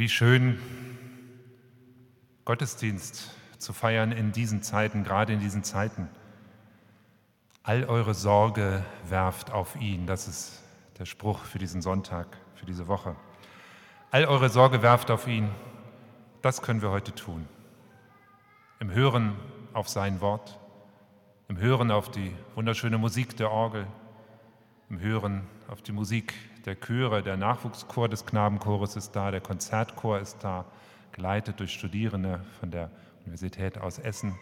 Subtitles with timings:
[0.00, 0.58] Wie schön,
[2.46, 6.08] Gottesdienst zu feiern in diesen Zeiten, gerade in diesen Zeiten.
[7.62, 10.06] All eure Sorge werft auf ihn.
[10.06, 10.62] Das ist
[10.98, 13.14] der Spruch für diesen Sonntag, für diese Woche.
[14.10, 15.50] All eure Sorge werft auf ihn.
[16.40, 17.46] Das können wir heute tun.
[18.78, 19.36] Im Hören
[19.74, 20.58] auf sein Wort,
[21.48, 23.86] im Hören auf die wunderschöne Musik der Orgel,
[24.88, 26.32] im Hören auf die Musik
[26.66, 30.64] der Chöre, der Nachwuchschor des Knabenchores ist da, der Konzertchor ist da,
[31.12, 32.90] geleitet durch Studierende von der
[33.20, 34.38] Universität aus Essen.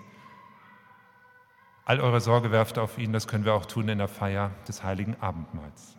[1.84, 4.84] All eure Sorge werft auf ihn, das können wir auch tun in der Feier des
[4.84, 5.96] heiligen Abendmahls.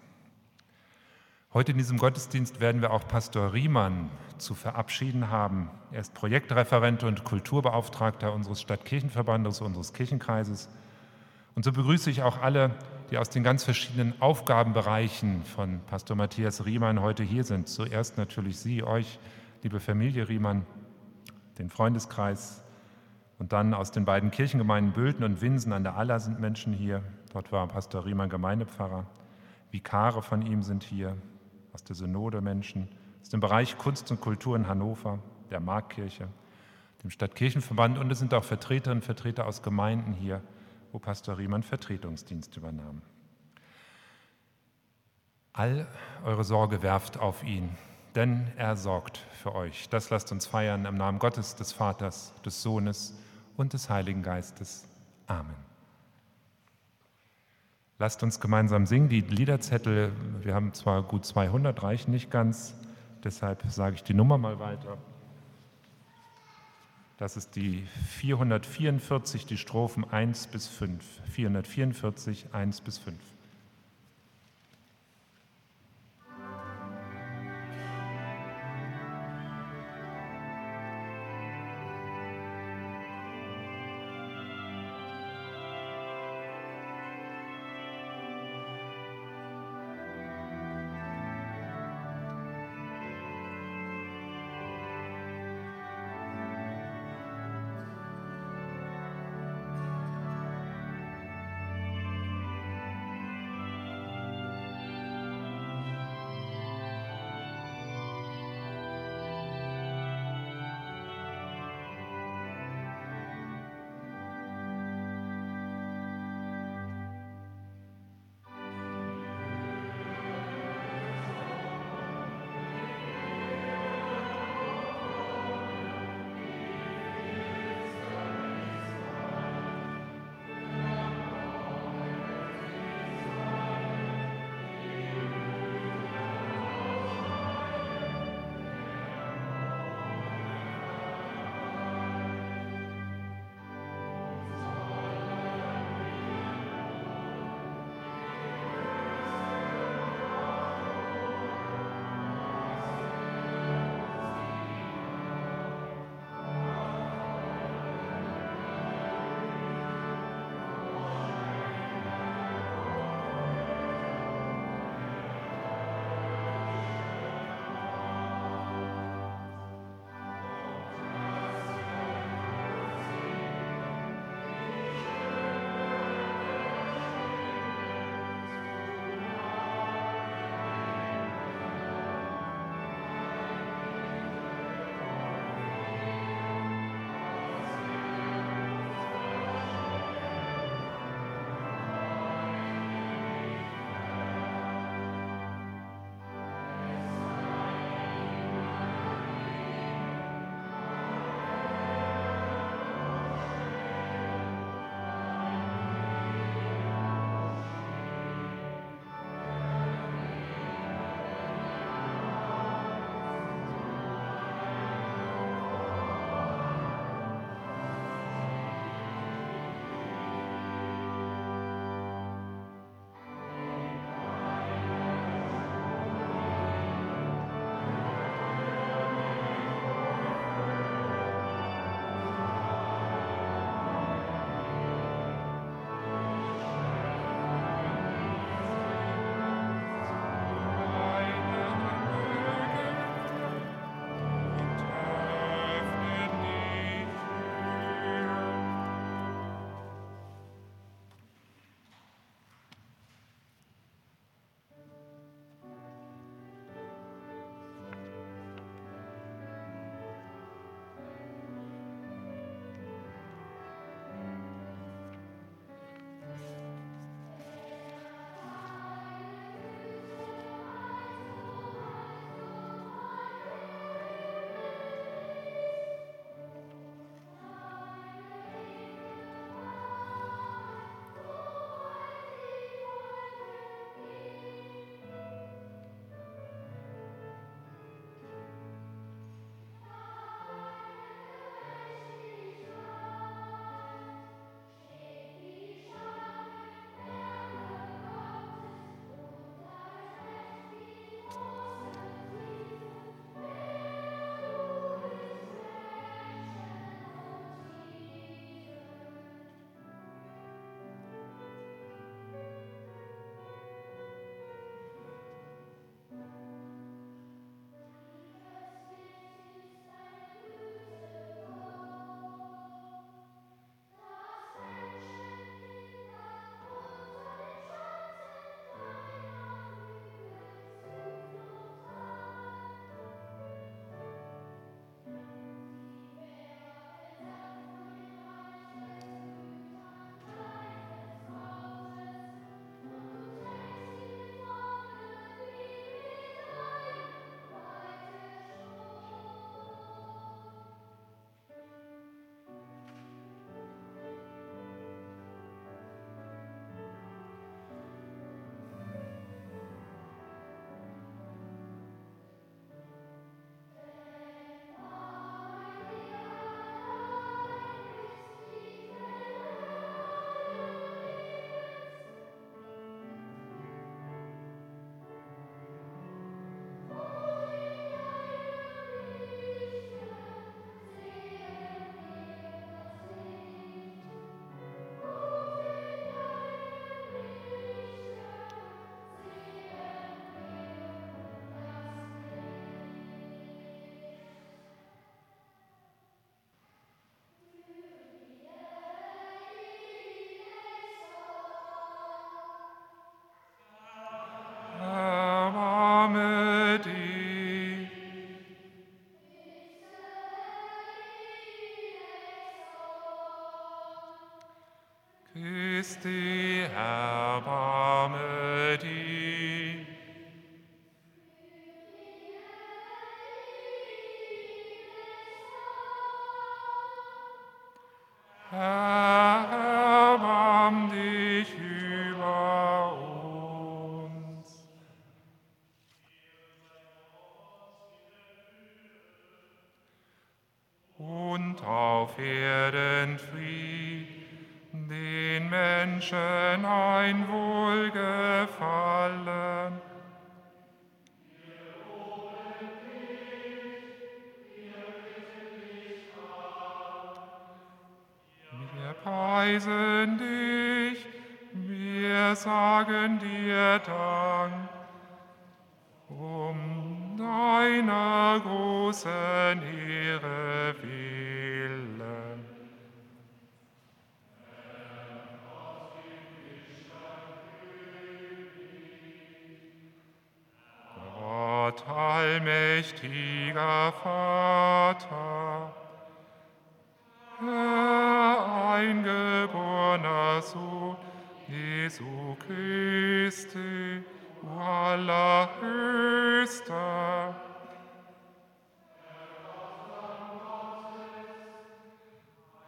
[1.51, 5.71] Heute in diesem Gottesdienst werden wir auch Pastor Riemann zu verabschieden haben.
[5.91, 10.69] Er ist Projektreferent und Kulturbeauftragter unseres Stadtkirchenverbandes, unseres Kirchenkreises.
[11.55, 12.75] Und so begrüße ich auch alle,
[13.09, 17.67] die aus den ganz verschiedenen Aufgabenbereichen von Pastor Matthias Riemann heute hier sind.
[17.67, 19.19] Zuerst natürlich Sie, euch,
[19.63, 20.65] liebe Familie Riemann,
[21.57, 22.63] den Freundeskreis
[23.39, 27.01] und dann aus den beiden Kirchengemeinden Bülten und Winsen an der Aller sind Menschen hier.
[27.33, 29.05] Dort war Pastor Riemann Gemeindepfarrer.
[29.71, 31.17] Vikare von ihm sind hier,
[31.73, 32.89] aus der Synode Menschen,
[33.21, 35.19] aus dem Bereich Kunst und Kultur in Hannover,
[35.49, 36.27] der Markkirche,
[37.03, 40.41] dem Stadtkirchenverband und es sind auch Vertreterinnen und Vertreter aus Gemeinden hier
[40.91, 43.01] wo Pastor Riemann Vertretungsdienst übernahm.
[45.53, 45.87] All
[46.23, 47.69] eure Sorge werft auf ihn,
[48.15, 49.89] denn er sorgt für euch.
[49.89, 53.17] Das lasst uns feiern im Namen Gottes, des Vaters, des Sohnes
[53.57, 54.87] und des Heiligen Geistes.
[55.27, 55.55] Amen.
[57.97, 59.09] Lasst uns gemeinsam singen.
[59.09, 62.73] Die Liederzettel, wir haben zwar gut 200, reichen nicht ganz,
[63.23, 64.97] deshalb sage ich die Nummer mal weiter.
[67.19, 71.03] Das ist die 444, die Strophen 1 bis 5.
[71.33, 73.17] 444, 1 bis 5.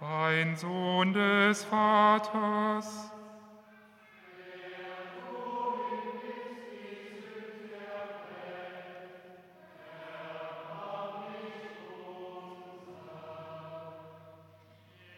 [0.03, 3.11] Ein Sohn des Vaters,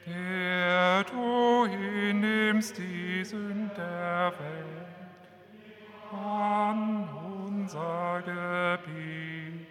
[0.05, 4.83] der du hinnimmst die Sünden der Welt
[6.11, 7.07] an
[7.47, 9.65] unser Gebiet,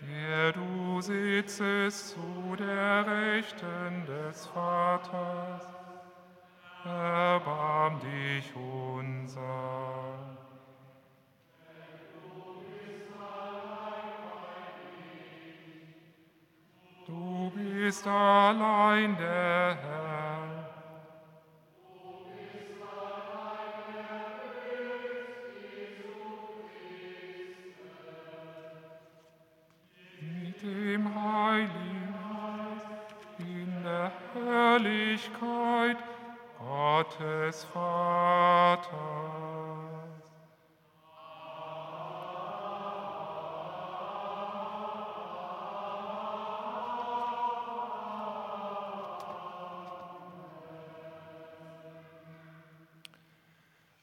[0.00, 2.37] der du sitzest zu
[4.28, 5.62] des Vaters,
[6.84, 9.48] erbarm dich unser.
[17.06, 19.87] Du bist allein der Herr.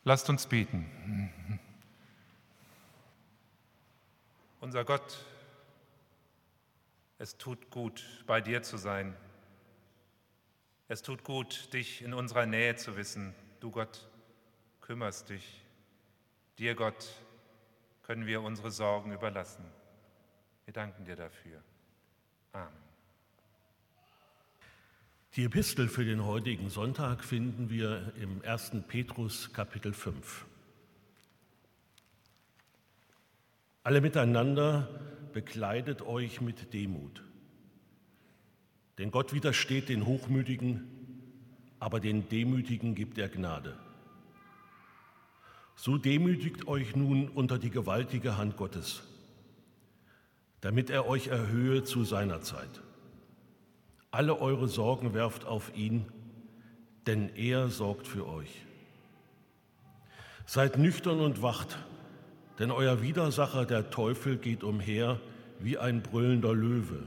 [0.07, 1.31] Lasst uns beten.
[4.59, 5.25] Unser Gott,
[7.17, 9.17] es tut gut, bei dir zu sein.
[10.87, 13.33] Es tut gut, dich in unserer Nähe zu wissen.
[13.59, 14.07] Du Gott,
[14.81, 15.63] kümmerst dich.
[16.59, 17.07] Dir Gott
[18.03, 19.65] können wir unsere Sorgen überlassen.
[20.65, 21.63] Wir danken dir dafür.
[25.35, 28.71] Die Epistel für den heutigen Sonntag finden wir im 1.
[28.87, 30.45] Petrus Kapitel 5.
[33.83, 34.87] Alle miteinander
[35.33, 37.21] bekleidet euch mit Demut.
[38.97, 40.87] Denn Gott widersteht den Hochmütigen,
[41.79, 43.77] aber den Demütigen gibt er Gnade.
[45.75, 49.03] So demütigt euch nun unter die gewaltige Hand Gottes,
[50.61, 52.84] damit er euch erhöhe zu seiner Zeit.
[54.15, 56.05] Alle eure Sorgen werft auf ihn,
[57.05, 58.61] denn er sorgt für euch.
[60.45, 61.77] Seid nüchtern und wacht,
[62.57, 65.19] denn euer Widersacher, der Teufel, geht umher
[65.59, 67.03] wie ein brüllender Löwe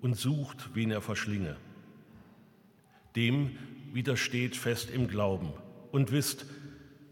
[0.00, 1.54] und sucht, wen er verschlinge.
[3.14, 3.58] Dem
[3.92, 5.52] widersteht fest im Glauben
[5.92, 6.46] und wisst,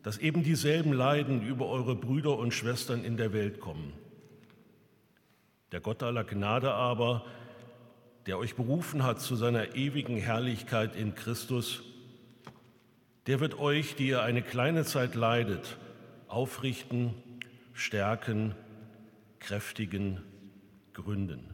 [0.02, 3.92] dass eben dieselben Leiden über eure Brüder und Schwestern in der Welt kommen.
[5.72, 7.26] Der Gott aller Gnade aber,
[8.26, 11.82] der euch berufen hat zu seiner ewigen Herrlichkeit in Christus,
[13.26, 15.76] der wird euch, die ihr eine kleine Zeit leidet,
[16.28, 17.14] aufrichten,
[17.72, 18.54] stärken,
[19.38, 20.22] kräftigen,
[20.92, 21.44] gründen.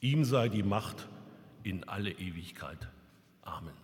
[0.00, 1.08] Ihm sei die Macht
[1.62, 2.88] in alle Ewigkeit.
[3.42, 3.81] Amen.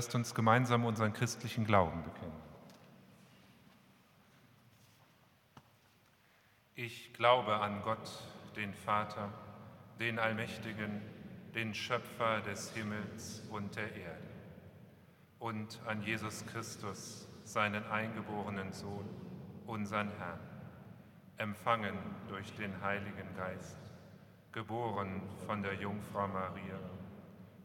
[0.00, 2.40] Lasst uns gemeinsam unseren christlichen Glauben bekennen.
[6.74, 8.10] Ich glaube an Gott,
[8.56, 9.30] den Vater,
[9.98, 11.02] den Allmächtigen,
[11.54, 14.30] den Schöpfer des Himmels und der Erde,
[15.38, 19.06] und an Jesus Christus, seinen eingeborenen Sohn,
[19.66, 20.40] unseren Herrn,
[21.36, 23.76] empfangen durch den Heiligen Geist,
[24.52, 26.89] geboren von der Jungfrau Maria,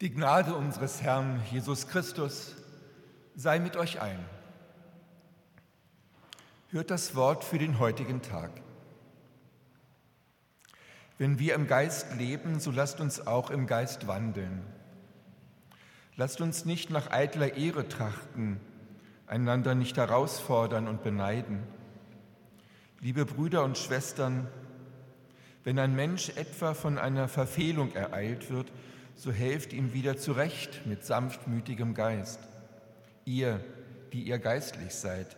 [0.00, 2.56] Die Gnade unseres Herrn Jesus Christus
[3.34, 4.24] sei mit euch allen.
[6.70, 8.50] Hört das Wort für den heutigen Tag.
[11.18, 14.62] Wenn wir im Geist leben, so lasst uns auch im Geist wandeln.
[16.16, 18.58] Lasst uns nicht nach eitler Ehre trachten,
[19.26, 21.62] einander nicht herausfordern und beneiden.
[23.00, 24.48] Liebe Brüder und Schwestern,
[25.62, 28.72] wenn ein Mensch etwa von einer Verfehlung ereilt wird,
[29.20, 32.40] so helft ihm wieder zurecht mit sanftmütigem Geist.
[33.26, 33.62] Ihr,
[34.14, 35.36] die ihr geistlich seid.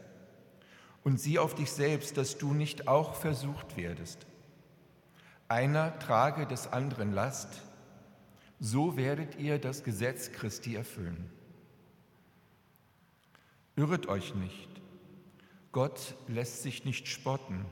[1.03, 4.25] Und sieh auf dich selbst, dass du nicht auch versucht werdest.
[5.49, 7.61] Einer trage des anderen Last,
[8.61, 11.29] so werdet ihr das Gesetz Christi erfüllen.
[13.75, 14.69] Irret euch nicht,
[15.73, 17.65] Gott lässt sich nicht spotten.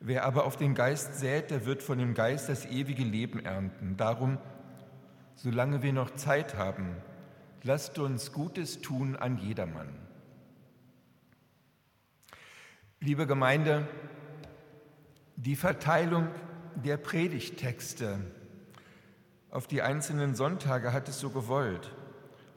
[0.00, 3.96] Wer aber auf den Geist sät, der wird von dem Geist das ewige Leben ernten.
[3.96, 4.38] Darum
[5.34, 6.96] solange wir noch Zeit haben,
[7.62, 9.88] lasst uns Gutes tun an jedermann.
[13.00, 13.86] Liebe Gemeinde,
[15.36, 16.28] die Verteilung
[16.74, 18.20] der Predigttexte
[19.50, 21.92] auf die einzelnen Sonntage hat es so gewollt.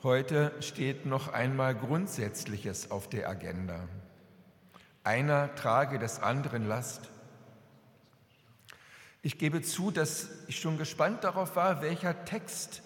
[0.01, 3.87] Heute steht noch einmal Grundsätzliches auf der Agenda.
[5.03, 7.11] Einer trage des anderen Last.
[9.27, 12.81] Ich gebe zu, dass ich schon gespannt darauf war, welcher Text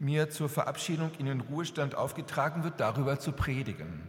[0.00, 4.02] mir zur Verabschiedung in den Ruhestand aufgetragen wird, darüber zu predigen.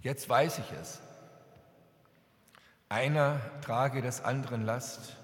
[0.00, 1.00] Jetzt weiß ich es.
[2.88, 5.14] Einer trage des anderen Last,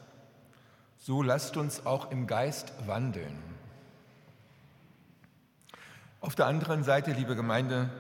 [0.99, 3.43] so lasst uns auch im Geist wandeln.
[6.21, 7.91] Auf der anderen Seite, liebe Gemeinde,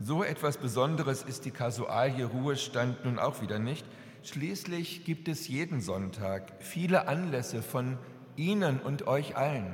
[0.00, 3.86] so etwas Besonderes ist die Kasualie Ruhestand nun auch wieder nicht,
[4.26, 7.96] Schließlich gibt es jeden Sonntag viele Anlässe von
[8.34, 9.72] Ihnen und euch allen,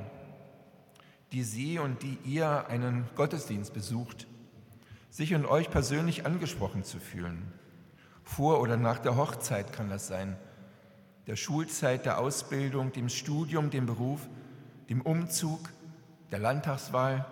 [1.31, 4.27] die Sie und die ihr einen Gottesdienst besucht,
[5.09, 7.51] sich und euch persönlich angesprochen zu fühlen.
[8.21, 10.37] Vor oder nach der Hochzeit kann das sein,
[11.25, 14.29] der Schulzeit, der Ausbildung, dem Studium, dem Beruf,
[14.87, 15.67] dem Umzug,
[16.29, 17.25] der Landtagswahl,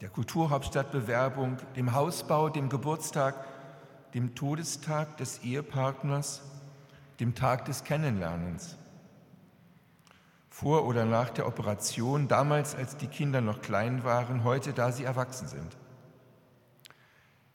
[0.00, 3.34] der Kulturhauptstadtbewerbung, dem Hausbau, dem Geburtstag,
[4.14, 6.42] dem Todestag des Ehepartners,
[7.20, 8.76] dem Tag des Kennenlernens.
[10.48, 15.04] Vor oder nach der Operation, damals als die Kinder noch klein waren, heute da sie
[15.04, 15.76] erwachsen sind.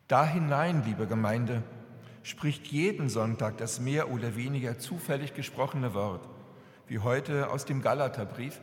[0.07, 1.63] Da hinein, liebe Gemeinde,
[2.21, 6.27] spricht jeden Sonntag das mehr oder weniger zufällig gesprochene Wort,
[6.87, 8.61] wie heute aus dem Galaterbrief,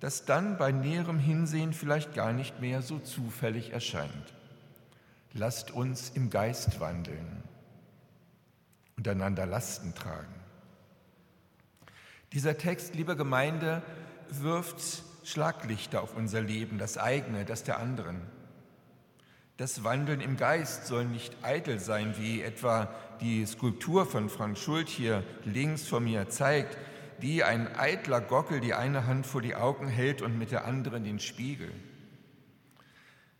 [0.00, 4.33] das dann bei näherem Hinsehen vielleicht gar nicht mehr so zufällig erscheint.
[5.36, 7.42] Lasst uns im Geist wandeln
[8.96, 10.32] und einander Lasten tragen.
[12.32, 13.82] Dieser Text, liebe Gemeinde,
[14.30, 18.20] wirft Schlaglichter auf unser Leben, das eigene, das der anderen.
[19.56, 24.88] Das Wandeln im Geist soll nicht eitel sein, wie etwa die Skulptur von Frank Schult
[24.88, 26.78] hier links vor mir zeigt,
[27.22, 31.02] die ein eitler Gockel die eine Hand vor die Augen hält und mit der anderen
[31.02, 31.72] den Spiegel.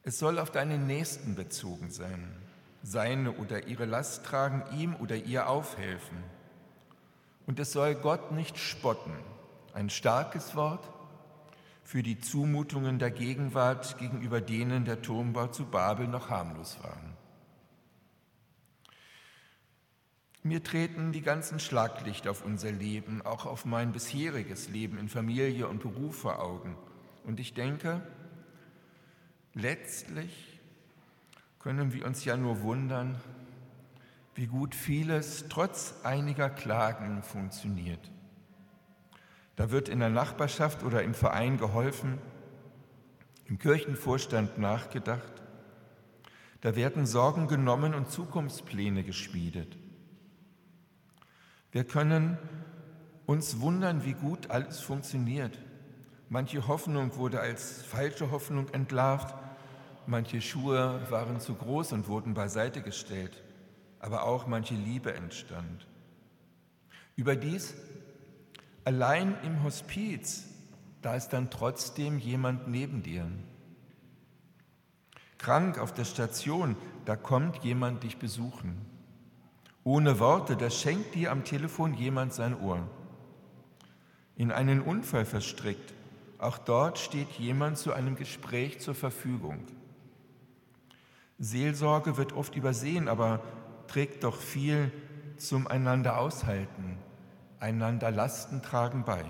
[0.07, 2.37] Es soll auf deinen Nächsten bezogen sein,
[2.83, 6.19] seine oder ihre Last tragen, ihm oder ihr aufhelfen.
[7.47, 9.15] Und es soll Gott nicht spotten.
[9.73, 10.87] Ein starkes Wort
[11.85, 17.17] für die Zumutungen der Gegenwart gegenüber denen der Turmbau zu Babel noch harmlos waren.
[20.43, 25.67] Mir treten die ganzen Schlaglichter auf unser Leben, auch auf mein bisheriges Leben in Familie
[25.67, 26.77] und Beruf vor Augen.
[27.25, 28.03] Und ich denke,
[29.55, 30.61] Letztlich
[31.61, 33.21] können wir uns ja nur wundern,
[34.35, 38.11] wie gut vieles trotz einiger Klagen funktioniert.
[39.57, 42.19] Da wird in der Nachbarschaft oder im Verein geholfen,
[43.47, 45.43] im Kirchenvorstand nachgedacht,
[46.61, 49.77] da werden Sorgen genommen und Zukunftspläne geschmiedet.
[51.71, 52.39] Wir können
[53.27, 55.59] uns wundern, wie gut alles funktioniert.
[56.29, 59.35] Manche Hoffnung wurde als falsche Hoffnung entlarvt,
[60.07, 63.43] Manche Schuhe waren zu groß und wurden beiseite gestellt,
[64.01, 65.87] aber auch manche Liebe entstand.
[67.17, 67.75] Überdies,
[68.85, 70.45] allein im Hospiz,
[71.01, 73.27] da ist dann trotzdem jemand neben dir.
[75.39, 78.81] Krank auf der Station, da kommt jemand dich besuchen.
[79.85, 82.89] Ohne Worte, da schenkt dir am Telefon jemand sein Ohr.
[84.37, 85.95] In einen Unfall verstrickt,
[86.39, 89.61] auch dort steht jemand zu einem Gespräch zur Verfügung.
[91.39, 93.41] Seelsorge wird oft übersehen, aber
[93.87, 94.91] trägt doch viel
[95.37, 96.99] zum einander aushalten,
[97.61, 99.25] einander Lasten tragen bei.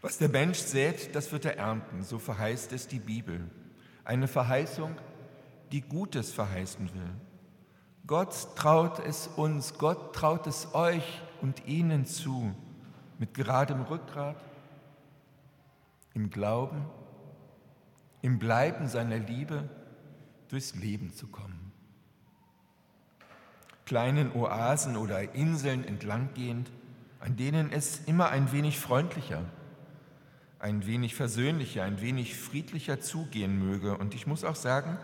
[0.00, 3.50] Was der Mensch sät, das wird er ernten, so verheißt es die Bibel.
[4.04, 4.96] Eine Verheißung,
[5.72, 7.10] die Gutes verheißen will.
[8.06, 12.54] Gott traut es uns, Gott traut es euch und ihnen zu,
[13.18, 14.36] mit geradem Rückgrat,
[16.12, 16.84] im Glauben,
[18.24, 19.68] im Bleiben seiner Liebe
[20.48, 21.72] durchs Leben zu kommen.
[23.84, 26.72] Kleinen Oasen oder Inseln entlanggehend,
[27.20, 29.42] an denen es immer ein wenig freundlicher,
[30.58, 34.96] ein wenig versöhnlicher, ein wenig friedlicher zugehen möge und ich muss auch sagen,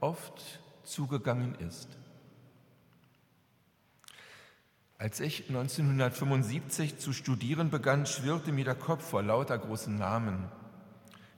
[0.00, 1.88] oft zugegangen ist.
[4.98, 10.50] Als ich 1975 zu studieren begann, schwirrte mir der Kopf vor lauter großen Namen.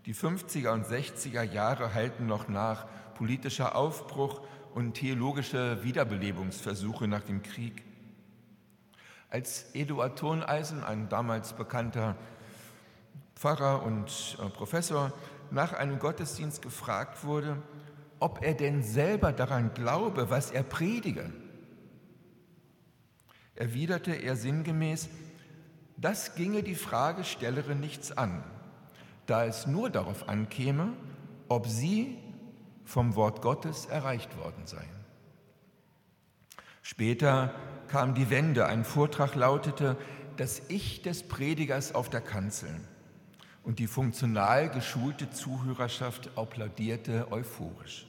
[0.07, 4.43] Die 50er und 60er Jahre halten noch nach, politischer Aufbruch
[4.75, 7.83] und theologische Wiederbelebungsversuche nach dem Krieg.
[9.31, 12.17] Als Eduard Toneisen, ein damals bekannter
[13.35, 15.13] Pfarrer und äh, Professor
[15.51, 17.63] nach einem Gottesdienst gefragt wurde,
[18.21, 21.33] ob er denn selber daran glaube, was er predige,
[23.55, 25.09] erwiderte er sinngemäß,
[25.97, 28.45] das ginge die Fragestellerin nichts an,
[29.27, 30.93] da es nur darauf ankäme,
[31.49, 32.19] ob sie
[32.85, 35.05] vom Wort Gottes erreicht worden seien.
[36.83, 37.55] Später
[37.89, 39.97] kam die Wende, ein Vortrag lautete,
[40.37, 42.71] das Ich des Predigers auf der Kanzel
[43.63, 48.07] und die funktional geschulte Zuhörerschaft applaudierte euphorisch.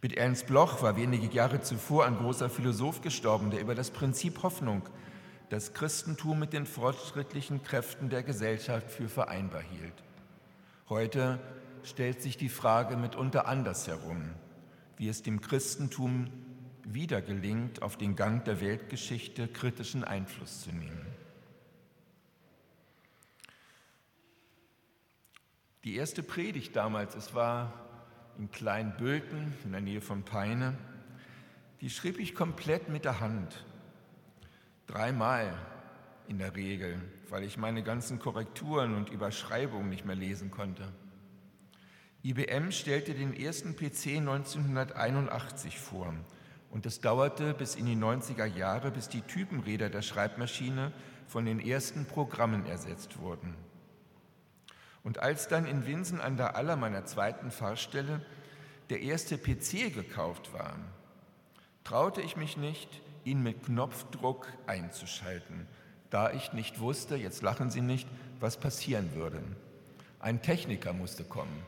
[0.00, 4.42] Mit Ernst Bloch war wenige Jahre zuvor ein großer Philosoph gestorben, der über das Prinzip
[4.42, 4.82] Hoffnung
[5.48, 10.02] das Christentum mit den fortschrittlichen Kräften der Gesellschaft für vereinbar hielt.
[10.88, 11.38] Heute
[11.82, 14.30] stellt sich die Frage mitunter andersherum,
[14.96, 16.28] wie es dem Christentum
[16.84, 21.06] wieder gelingt, auf den Gang der Weltgeschichte kritischen Einfluss zu nehmen.
[25.84, 27.72] Die erste Predigt damals, es war
[28.38, 30.76] in Kleinbülten in der Nähe von Peine,
[31.80, 33.64] die schrieb ich komplett mit der Hand.
[34.88, 35.52] Dreimal
[36.28, 36.98] in der Regel,
[37.28, 40.90] weil ich meine ganzen Korrekturen und Überschreibungen nicht mehr lesen konnte.
[42.24, 46.14] IBM stellte den ersten PC 1981 vor
[46.70, 50.92] und es dauerte bis in die 90er Jahre, bis die Typenräder der Schreibmaschine
[51.26, 53.54] von den ersten Programmen ersetzt wurden.
[55.04, 58.24] Und als dann in Winsen an der Aller meiner zweiten Fahrstelle
[58.88, 60.78] der erste PC gekauft war,
[61.84, 65.66] traute ich mich nicht, ihn mit Knopfdruck einzuschalten,
[66.10, 68.08] da ich nicht wusste, jetzt lachen Sie nicht,
[68.40, 69.42] was passieren würde.
[70.20, 71.62] Ein Techniker musste kommen.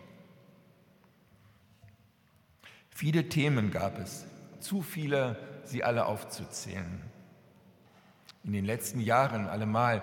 [2.90, 4.27] Viele Themen gab es,
[4.61, 7.03] zu viele, sie alle aufzuzählen.
[8.44, 10.03] In den letzten Jahren allemal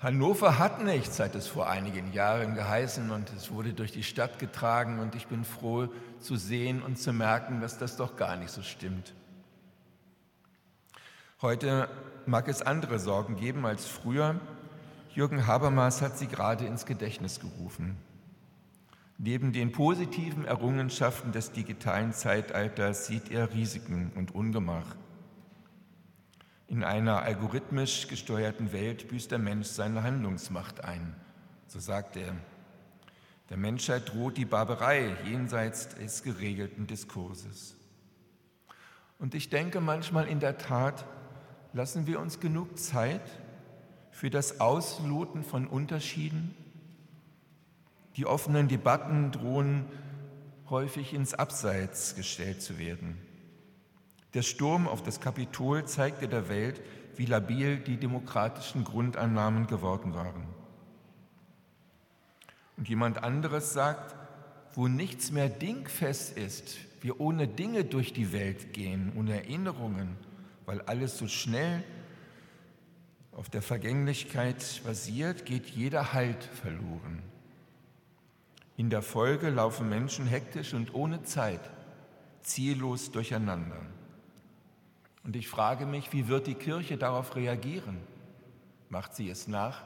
[0.00, 4.38] Hannover hat nichts, hat es vor einigen Jahren geheißen und es wurde durch die Stadt
[4.38, 5.88] getragen und ich bin froh
[6.20, 9.14] zu sehen und zu merken, dass das doch gar nicht so stimmt.
[11.44, 11.90] Heute
[12.24, 14.40] mag es andere Sorgen geben als früher.
[15.10, 17.98] Jürgen Habermas hat sie gerade ins Gedächtnis gerufen.
[19.18, 24.96] Neben den positiven Errungenschaften des digitalen Zeitalters sieht er Risiken und Ungemach.
[26.66, 31.14] In einer algorithmisch gesteuerten Welt büßt der Mensch seine Handlungsmacht ein.
[31.66, 32.34] So sagt er.
[33.50, 37.76] Der Menschheit droht die Barbarei jenseits des geregelten Diskurses.
[39.18, 41.04] Und ich denke manchmal in der Tat,
[41.74, 43.20] lassen wir uns genug Zeit
[44.12, 46.54] für das Ausloten von Unterschieden?
[48.16, 49.84] Die offenen Debatten drohen
[50.70, 53.18] häufig ins Abseits gestellt zu werden.
[54.34, 56.80] Der Sturm auf das Kapitol zeigte der Welt,
[57.16, 60.44] wie labil die demokratischen Grundannahmen geworden waren.
[62.76, 64.14] Und jemand anderes sagt,
[64.74, 70.16] wo nichts mehr dingfest ist, wir ohne Dinge durch die Welt gehen, ohne Erinnerungen,
[70.66, 71.82] weil alles so schnell
[73.32, 77.22] auf der Vergänglichkeit basiert, geht jeder Halt verloren.
[78.76, 81.60] In der Folge laufen Menschen hektisch und ohne Zeit,
[82.42, 83.80] ziellos durcheinander.
[85.24, 87.98] Und ich frage mich, wie wird die Kirche darauf reagieren?
[88.88, 89.82] Macht sie es nach?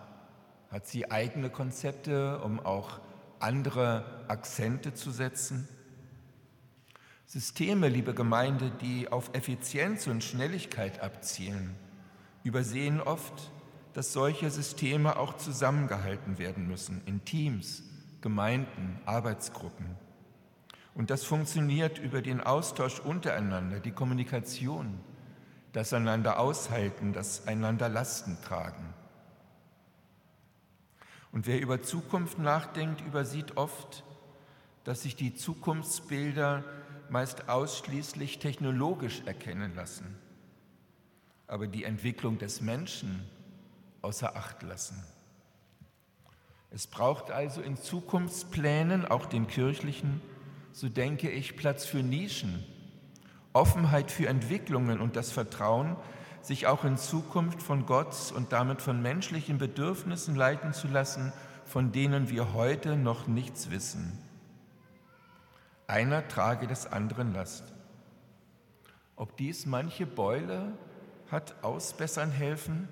[0.70, 3.00] Hat sie eigene Konzepte, um auch
[3.40, 5.68] andere Akzente zu setzen?
[7.28, 11.74] Systeme, liebe Gemeinde, die auf Effizienz und Schnelligkeit abzielen,
[12.42, 13.50] übersehen oft,
[13.92, 17.82] dass solche Systeme auch zusammengehalten werden müssen in Teams,
[18.22, 19.94] Gemeinden, Arbeitsgruppen.
[20.94, 24.98] Und das funktioniert über den Austausch untereinander, die Kommunikation,
[25.74, 28.94] das einander aushalten, das einander Lasten tragen.
[31.30, 34.02] Und wer über Zukunft nachdenkt, übersieht oft,
[34.84, 36.64] dass sich die Zukunftsbilder
[37.10, 40.16] meist ausschließlich technologisch erkennen lassen,
[41.46, 43.24] aber die Entwicklung des Menschen
[44.02, 45.02] außer Acht lassen.
[46.70, 50.20] Es braucht also in Zukunftsplänen, auch den kirchlichen,
[50.72, 52.64] so denke ich, Platz für Nischen,
[53.52, 55.96] Offenheit für Entwicklungen und das Vertrauen,
[56.42, 61.32] sich auch in Zukunft von Gott und damit von menschlichen Bedürfnissen leiten zu lassen,
[61.64, 64.18] von denen wir heute noch nichts wissen.
[65.88, 67.64] Einer trage des anderen Last.
[69.16, 70.74] Ob dies manche Beule
[71.30, 72.88] hat ausbessern helfen?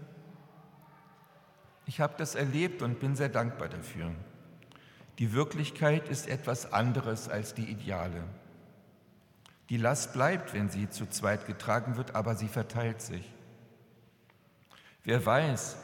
[1.85, 4.13] Ich habe das erlebt und bin sehr dankbar dafür.
[5.19, 8.25] Die Wirklichkeit ist etwas anderes als die Ideale.
[9.69, 13.31] Die Last bleibt, wenn sie zu zweit getragen wird, aber sie verteilt sich.
[15.05, 15.77] Wer weiß,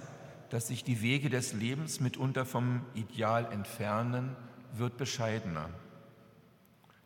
[0.48, 4.34] dass sich die Wege des Lebens mitunter vom Ideal entfernen,
[4.72, 5.68] wird bescheidener.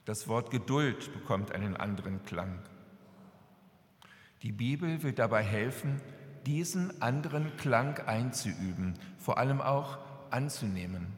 [0.06, 2.60] Das Wort Geduld bekommt einen anderen Klang.
[4.42, 6.00] Die Bibel will dabei helfen,
[6.46, 9.98] diesen anderen Klang einzuüben, vor allem auch
[10.30, 11.08] anzunehmen.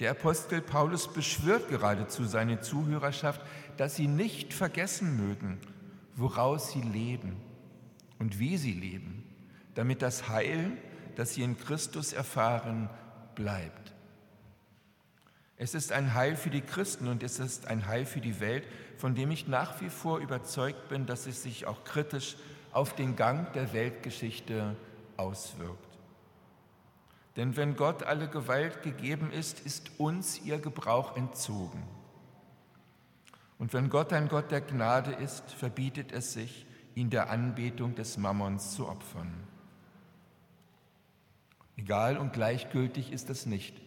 [0.00, 3.40] Der Apostel Paulus beschwört geradezu seine Zuhörerschaft,
[3.78, 5.58] dass sie nicht vergessen mögen,
[6.16, 7.36] woraus sie leben
[8.18, 9.24] und wie sie leben,
[9.74, 10.72] damit das Heil,
[11.16, 12.90] das sie in Christus erfahren,
[13.34, 13.83] bleibt.
[15.56, 18.66] Es ist ein Heil für die Christen und es ist ein Heil für die Welt,
[18.98, 22.36] von dem ich nach wie vor überzeugt bin, dass es sich auch kritisch
[22.72, 24.76] auf den Gang der Weltgeschichte
[25.16, 25.98] auswirkt.
[27.36, 31.82] Denn wenn Gott alle Gewalt gegeben ist, ist uns ihr Gebrauch entzogen.
[33.58, 38.18] Und wenn Gott ein Gott der Gnade ist, verbietet es sich, ihn der Anbetung des
[38.18, 39.32] Mammons zu opfern.
[41.76, 43.83] Egal und gleichgültig ist es nicht.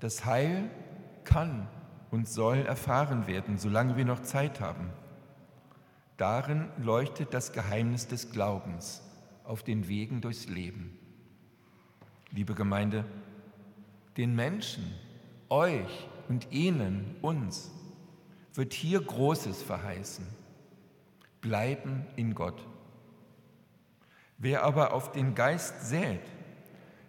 [0.00, 0.70] Das Heil
[1.24, 1.68] kann
[2.10, 4.90] und soll erfahren werden, solange wir noch Zeit haben.
[6.16, 9.02] Darin leuchtet das Geheimnis des Glaubens
[9.44, 10.98] auf den Wegen durchs Leben.
[12.30, 13.04] Liebe Gemeinde,
[14.16, 14.94] den Menschen,
[15.48, 17.70] euch und ihnen, uns,
[18.54, 20.26] wird hier Großes verheißen.
[21.40, 22.66] Bleiben in Gott.
[24.38, 26.20] Wer aber auf den Geist sät,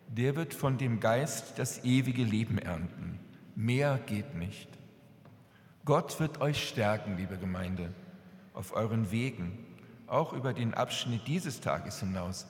[0.07, 3.19] der wird von dem Geist das ewige Leben ernten.
[3.55, 4.69] Mehr geht nicht.
[5.85, 7.93] Gott wird euch stärken, liebe Gemeinde,
[8.53, 9.57] auf euren Wegen,
[10.07, 12.47] auch über den Abschnitt dieses Tages hinaus.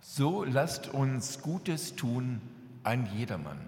[0.00, 2.40] So lasst uns Gutes tun
[2.82, 3.60] an jedermann.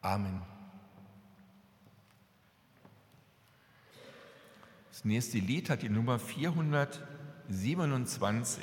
[0.00, 0.40] Amen.
[4.90, 8.62] Das nächste Lied hat die Nummer 427.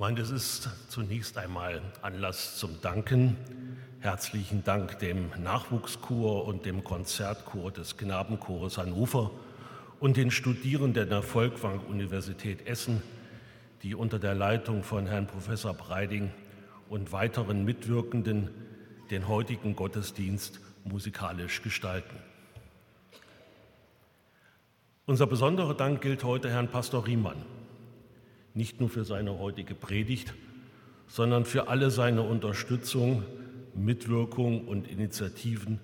[0.00, 3.36] Gemeinde, es ist zunächst einmal Anlass zum Danken.
[3.98, 9.30] Herzlichen Dank dem Nachwuchschor und dem Konzertchor des Knabenchores Hannover
[10.00, 13.02] und den Studierenden der Volkwang-Universität Essen,
[13.82, 16.30] die unter der Leitung von Herrn Professor Breiding
[16.88, 18.48] und weiteren Mitwirkenden
[19.10, 22.16] den heutigen Gottesdienst musikalisch gestalten.
[25.04, 27.44] Unser besonderer Dank gilt heute Herrn Pastor Riemann,
[28.54, 30.34] nicht nur für seine heutige Predigt,
[31.06, 33.24] sondern für alle seine Unterstützung,
[33.74, 35.80] Mitwirkung und Initiativen,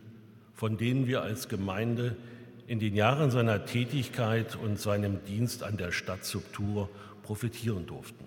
[0.55, 2.17] von denen wir als Gemeinde
[2.67, 6.89] in den Jahren seiner Tätigkeit und seinem Dienst an der Stadtsubtur
[7.23, 8.25] profitieren durften.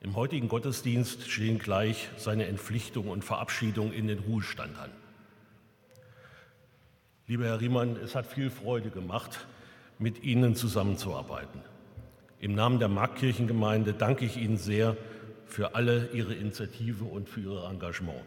[0.00, 4.90] Im heutigen Gottesdienst stehen gleich seine Entpflichtung und Verabschiedung in den Ruhestand an.
[7.26, 9.46] Lieber Herr Riemann, es hat viel Freude gemacht,
[9.98, 11.60] mit Ihnen zusammenzuarbeiten.
[12.40, 14.96] Im Namen der Marktkirchengemeinde danke ich Ihnen sehr
[15.46, 18.22] für alle Ihre Initiative und für Ihr Engagement.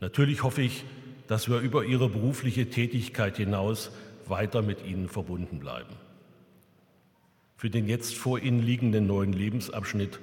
[0.00, 0.84] Natürlich hoffe ich,
[1.26, 3.90] dass wir über Ihre berufliche Tätigkeit hinaus
[4.26, 5.94] weiter mit Ihnen verbunden bleiben.
[7.56, 10.20] Für den jetzt vor Ihnen liegenden neuen Lebensabschnitt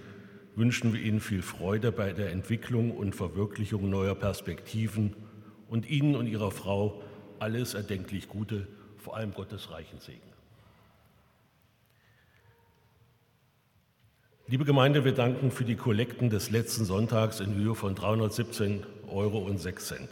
[0.56, 5.14] wünschen wir Ihnen viel Freude bei der Entwicklung und Verwirklichung neuer Perspektiven
[5.70, 7.04] und Ihnen und Ihrer Frau
[7.40, 8.68] alles erdenklich Gute,
[8.98, 10.27] vor allem Gottes reichen Segen.
[14.50, 19.40] Liebe Gemeinde, wir danken für die Kollekten des letzten Sonntags in Höhe von 317 Euro
[19.40, 20.10] und 6 Cent.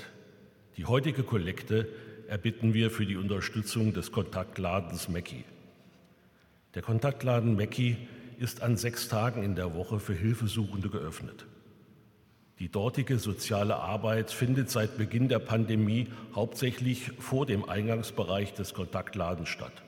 [0.76, 1.88] Die heutige Kollekte
[2.28, 5.46] erbitten wir für die Unterstützung des Kontaktladens Mecki.
[6.74, 7.96] Der Kontaktladen Mecki
[8.38, 11.46] ist an sechs Tagen in der Woche für Hilfesuchende geöffnet.
[12.60, 19.48] Die dortige soziale Arbeit findet seit Beginn der Pandemie hauptsächlich vor dem Eingangsbereich des Kontaktladens
[19.48, 19.82] statt.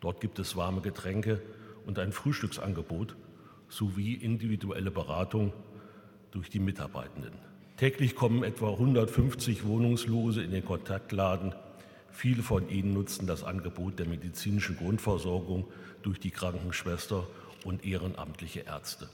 [0.00, 1.40] Dort gibt es warme Getränke
[1.86, 3.16] und ein Frühstücksangebot
[3.70, 5.52] sowie individuelle Beratung
[6.32, 7.32] durch die Mitarbeitenden.
[7.76, 11.54] Täglich kommen etwa 150 Wohnungslose in den Kontaktladen.
[12.10, 15.64] Viele von ihnen nutzen das Angebot der medizinischen Grundversorgung
[16.02, 17.26] durch die Krankenschwester
[17.64, 19.08] und ehrenamtliche Ärzte.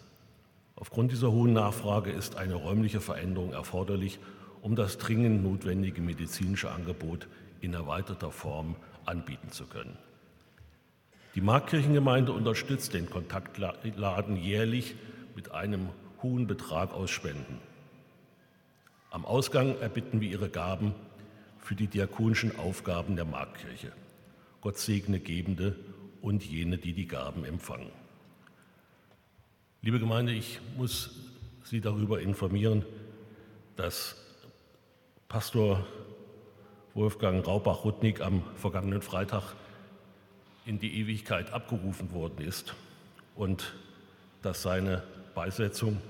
[0.75, 4.19] Aufgrund dieser hohen Nachfrage ist eine räumliche Veränderung erforderlich,
[4.63, 7.29] um das dringend notwendige medizinische Angebot
[7.61, 9.97] in erweiterter Form anbieten zu können.
[11.37, 14.95] Die Marktkirchengemeinde unterstützt den Kontaktladen jährlich
[15.35, 15.91] mit einem
[16.23, 17.61] hohen Betrag aus Spenden.
[19.11, 20.95] Am Ausgang erbitten wir ihre Gaben
[21.59, 23.93] für die diakonischen Aufgaben der Marktkirche.
[24.63, 25.77] Gott segne Gebende
[26.23, 27.91] und jene, die die Gaben empfangen.
[29.83, 31.11] Liebe Gemeinde, ich muss
[31.65, 32.83] Sie darüber informieren,
[33.77, 34.17] dass
[35.29, 35.87] Pastor
[36.95, 39.55] Wolfgang Raubach-Rudnick am vergangenen Freitag
[40.67, 42.75] in die Ewigkeit abgerufen worden ist
[43.37, 43.75] und
[44.43, 45.03] dass seine
[45.35, 46.01] Beisetzung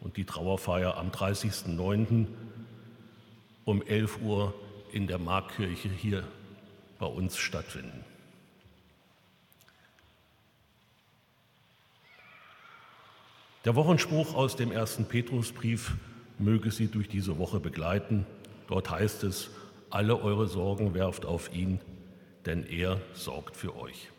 [0.00, 2.26] und die Trauerfeier am 30.09.
[3.64, 4.54] um 11 Uhr
[4.92, 6.24] in der Markkirche hier
[6.98, 8.04] bei uns stattfinden.
[13.64, 15.94] Der Wochenspruch aus dem ersten Petrusbrief
[16.38, 18.26] möge Sie durch diese Woche begleiten.
[18.68, 19.50] Dort heißt es,
[19.90, 21.78] alle eure Sorgen werft auf ihn,
[22.46, 24.10] denn er sorgt für euch.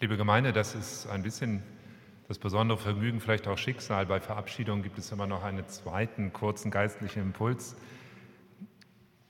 [0.00, 1.62] Liebe Gemeinde, das ist ein bisschen
[2.28, 4.06] das besondere Vergnügen, vielleicht auch Schicksal.
[4.06, 7.76] Bei Verabschiedungen gibt es immer noch einen zweiten kurzen geistlichen Impuls.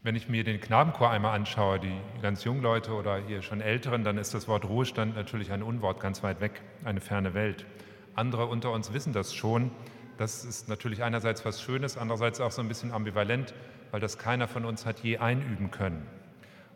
[0.03, 4.05] Wenn ich mir den Knabenchor einmal anschaue, die ganz jungen Leute oder hier schon Älteren,
[4.05, 7.67] dann ist das Wort Ruhestand natürlich ein Unwort ganz weit weg, eine ferne Welt.
[8.15, 9.71] Andere unter uns wissen das schon.
[10.19, 13.55] Das ist natürlich einerseits was Schönes, andererseits auch so ein bisschen ambivalent
[13.91, 16.07] weil das keiner von uns hat je einüben können.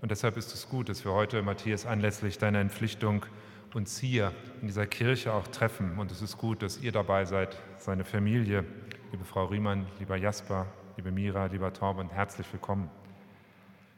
[0.00, 3.24] Und deshalb ist es gut, dass wir heute, Matthias, anlässlich deiner Entpflichtung
[3.72, 5.98] uns hier in dieser Kirche auch treffen.
[5.98, 8.64] Und es ist gut, dass ihr dabei seid, seine Familie,
[9.10, 12.90] liebe Frau Riemann, lieber Jasper, liebe Mira, lieber Torben, herzlich willkommen.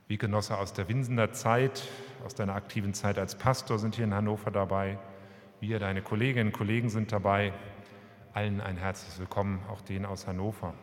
[0.09, 1.89] Wie Genosse aus der Winsener Zeit,
[2.25, 4.99] aus deiner aktiven Zeit als Pastor sind hier in Hannover dabei.
[5.61, 7.53] Wir, deine Kolleginnen und Kollegen sind dabei.
[8.33, 10.75] Allen ein herzliches Willkommen, auch denen aus Hannover.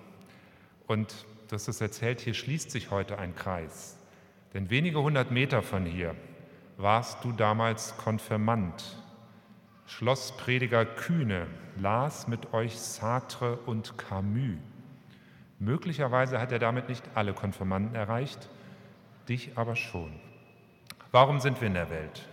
[0.88, 3.98] Und du hast es erzählt, hier schließt sich heute ein Kreis.
[4.54, 6.16] Denn wenige hundert Meter von hier
[6.78, 8.98] warst du damals Konfirmand.
[9.86, 14.58] Schlossprediger Kühne las mit euch Sartre und Camus.
[15.60, 18.50] Möglicherweise hat er damit nicht alle Konfirmanden erreicht,
[19.30, 20.12] dich aber schon.
[21.12, 22.28] Warum sind wir in der Welt?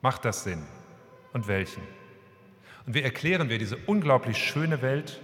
[0.00, 0.64] Macht das Sinn?
[1.32, 1.82] Und welchen?
[2.86, 5.20] Und wie erklären wir diese unglaublich schöne Welt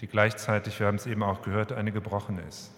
[0.00, 2.72] die gleichzeitig, wir haben es eben auch gehört, eine gebrochene ist.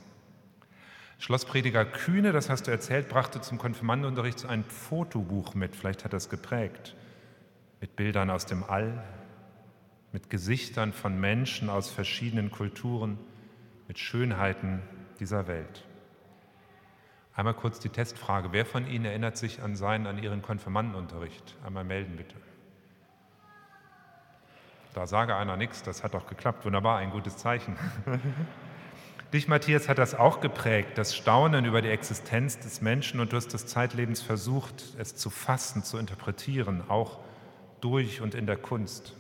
[1.19, 6.29] Schlossprediger Kühne, das hast du erzählt, brachte zum Konfirmandenunterricht ein Fotobuch mit, vielleicht hat das
[6.29, 6.95] geprägt,
[7.81, 9.03] mit Bildern aus dem All,
[10.12, 13.19] mit Gesichtern von Menschen aus verschiedenen Kulturen,
[13.89, 14.83] mit Schönheiten
[15.19, 15.85] dieser Welt.
[17.35, 18.53] Einmal kurz die Testfrage.
[18.53, 21.57] Wer von Ihnen erinnert sich an seinen, an Ihren Konfirmandenunterricht?
[21.64, 22.35] Einmal melden bitte.
[24.95, 26.64] Da sage einer nichts, das hat doch geklappt.
[26.64, 27.76] Wunderbar, ein gutes Zeichen.
[29.32, 33.36] Dich, Matthias, hat das auch geprägt, das Staunen über die Existenz des Menschen und du
[33.36, 37.18] hast des Zeitlebens versucht, es zu fassen, zu interpretieren, auch
[37.82, 39.14] durch und in der Kunst.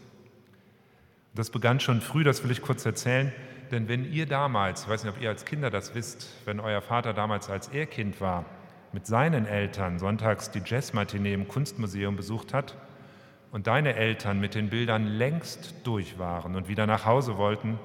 [1.34, 3.34] Das begann schon früh, das will ich kurz erzählen,
[3.70, 6.80] denn wenn ihr damals, ich weiß nicht, ob ihr als Kinder das wisst, wenn euer
[6.80, 8.46] Vater damals als er Kind war,
[8.92, 12.76] mit seinen Eltern sonntags die Jazzmatinee im Kunstmuseum besucht hat
[13.50, 17.78] und deine Eltern mit den Bildern längst durch waren und wieder nach Hause wollten,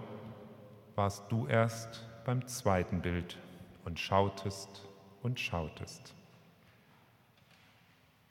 [0.96, 3.38] warst du erst beim zweiten Bild
[3.86, 4.88] und schautest
[5.22, 6.14] und schautest.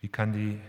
[0.00, 0.60] Wie kann die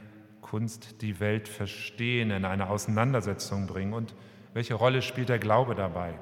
[0.41, 4.13] Kunst die Welt verstehen, in eine Auseinandersetzung bringen und
[4.53, 6.13] welche Rolle spielt der Glaube dabei?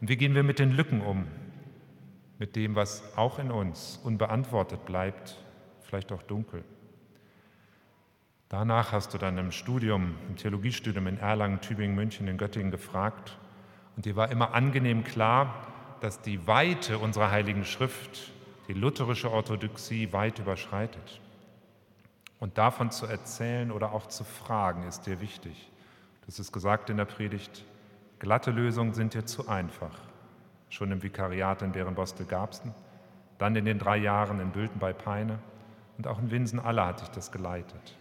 [0.00, 1.26] Und wie gehen wir mit den Lücken um,
[2.38, 5.36] mit dem, was auch in uns unbeantwortet bleibt,
[5.80, 6.64] vielleicht auch dunkel?
[8.52, 13.38] Danach hast du dann im Studium, im Theologiestudium in Erlangen, Tübingen, München, in Göttingen gefragt
[13.96, 15.54] und dir war immer angenehm klar,
[16.02, 18.30] dass die Weite unserer Heiligen Schrift
[18.68, 21.22] die lutherische Orthodoxie weit überschreitet.
[22.40, 25.70] Und davon zu erzählen oder auch zu fragen, ist dir wichtig.
[26.26, 27.64] Das ist gesagt in der Predigt,
[28.18, 29.98] glatte Lösungen sind dir zu einfach.
[30.68, 32.74] Schon im Vikariat in Bärenbostel-Garbsten,
[33.38, 35.38] dann in den drei Jahren in Bülten bei Peine
[35.96, 37.96] und auch in Winsen-Aller hatte ich das geleitet.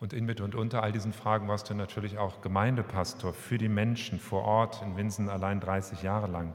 [0.00, 3.68] Und in, mit und unter all diesen Fragen warst du natürlich auch Gemeindepastor für die
[3.68, 6.54] Menschen vor Ort in Winsen allein 30 Jahre lang.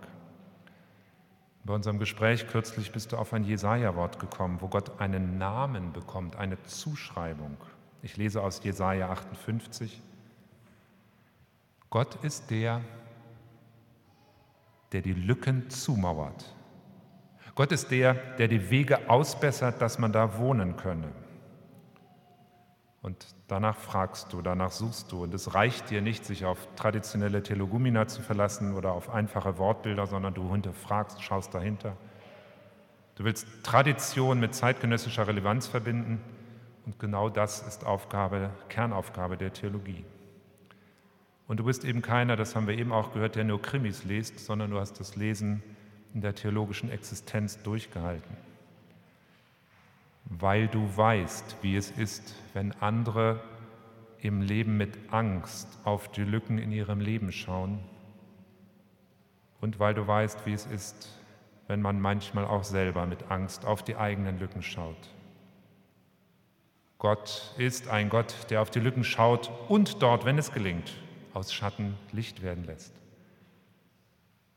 [1.66, 6.36] Bei unserem Gespräch kürzlich bist du auf ein Jesaja-Wort gekommen, wo Gott einen Namen bekommt,
[6.36, 7.58] eine Zuschreibung.
[8.02, 10.02] Ich lese aus Jesaja 58.
[11.90, 12.82] Gott ist der,
[14.92, 16.54] der die Lücken zumauert.
[17.56, 21.12] Gott ist der, der die Wege ausbessert, dass man da wohnen könne.
[23.04, 25.24] Und danach fragst du, danach suchst du.
[25.24, 30.08] Und es reicht dir nicht, sich auf traditionelle Telogumina zu verlassen oder auf einfache Wortbilder,
[30.08, 31.98] sondern du hinterfragst, schaust dahinter.
[33.16, 36.22] Du willst Tradition mit zeitgenössischer Relevanz verbinden.
[36.86, 40.06] Und genau das ist Aufgabe, Kernaufgabe der Theologie.
[41.46, 44.40] Und du bist eben keiner, das haben wir eben auch gehört, der nur Krimis liest,
[44.40, 45.62] sondern du hast das Lesen
[46.14, 48.53] in der theologischen Existenz durchgehalten
[50.26, 53.42] weil du weißt, wie es ist, wenn andere
[54.20, 57.80] im Leben mit Angst auf die Lücken in ihrem Leben schauen
[59.60, 61.10] und weil du weißt, wie es ist,
[61.68, 65.10] wenn man manchmal auch selber mit Angst auf die eigenen Lücken schaut.
[66.98, 70.94] Gott ist ein Gott, der auf die Lücken schaut und dort, wenn es gelingt,
[71.34, 72.94] aus Schatten Licht werden lässt.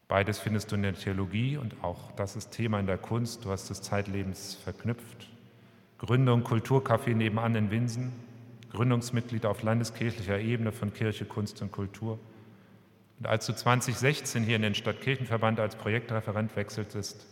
[0.08, 3.44] Beides findest du in der Theologie und auch das ist Thema in der Kunst.
[3.44, 5.28] Du hast es zeitlebens verknüpft.
[5.98, 8.12] Gründung Kulturcafé nebenan in Winsen,
[8.70, 12.18] Gründungsmitglied auf landeskirchlicher Ebene von Kirche, Kunst und Kultur.
[13.18, 17.26] Und als du 2016 hier in den Stadtkirchenverband als Projektreferent wechseltest,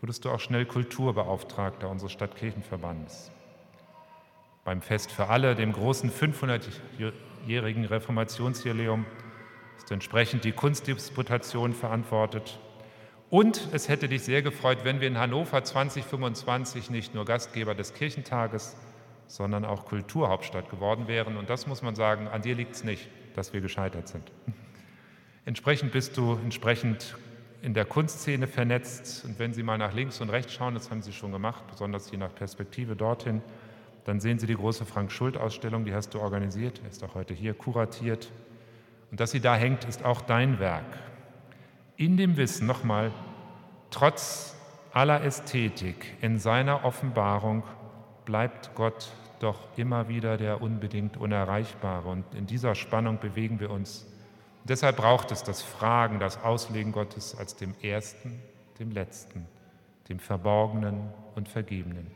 [0.00, 3.30] wurdest du auch schnell Kulturbeauftragter unseres Stadtkirchenverbandes.
[4.64, 9.04] Beim Fest für alle, dem großen 500-jährigen Reformationsjubiläum,
[9.76, 12.58] ist entsprechend die Kunstdisputation verantwortet
[13.32, 17.94] und es hätte dich sehr gefreut, wenn wir in Hannover 2025 nicht nur Gastgeber des
[17.94, 18.76] Kirchentages,
[19.26, 21.38] sondern auch Kulturhauptstadt geworden wären.
[21.38, 24.30] Und das muss man sagen, an dir liegt es nicht, dass wir gescheitert sind.
[25.46, 27.16] Entsprechend bist du entsprechend
[27.62, 29.24] in der Kunstszene vernetzt.
[29.24, 32.10] Und wenn Sie mal nach links und rechts schauen, das haben Sie schon gemacht, besonders
[32.10, 33.40] je nach Perspektive dorthin,
[34.04, 38.30] dann sehen Sie die große Frank-Schult-Ausstellung, die hast du organisiert, ist auch heute hier kuratiert.
[39.10, 40.84] Und dass sie da hängt, ist auch dein Werk
[42.04, 43.12] in dem Wissen, nochmal,
[43.90, 44.56] trotz
[44.92, 47.62] aller Ästhetik in seiner Offenbarung
[48.24, 52.08] bleibt Gott doch immer wieder der unbedingt Unerreichbare.
[52.08, 54.02] Und in dieser Spannung bewegen wir uns.
[54.62, 58.40] Und deshalb braucht es das Fragen, das Auslegen Gottes als dem Ersten,
[58.80, 59.46] dem Letzten,
[60.08, 62.08] dem Verborgenen und Vergebenen.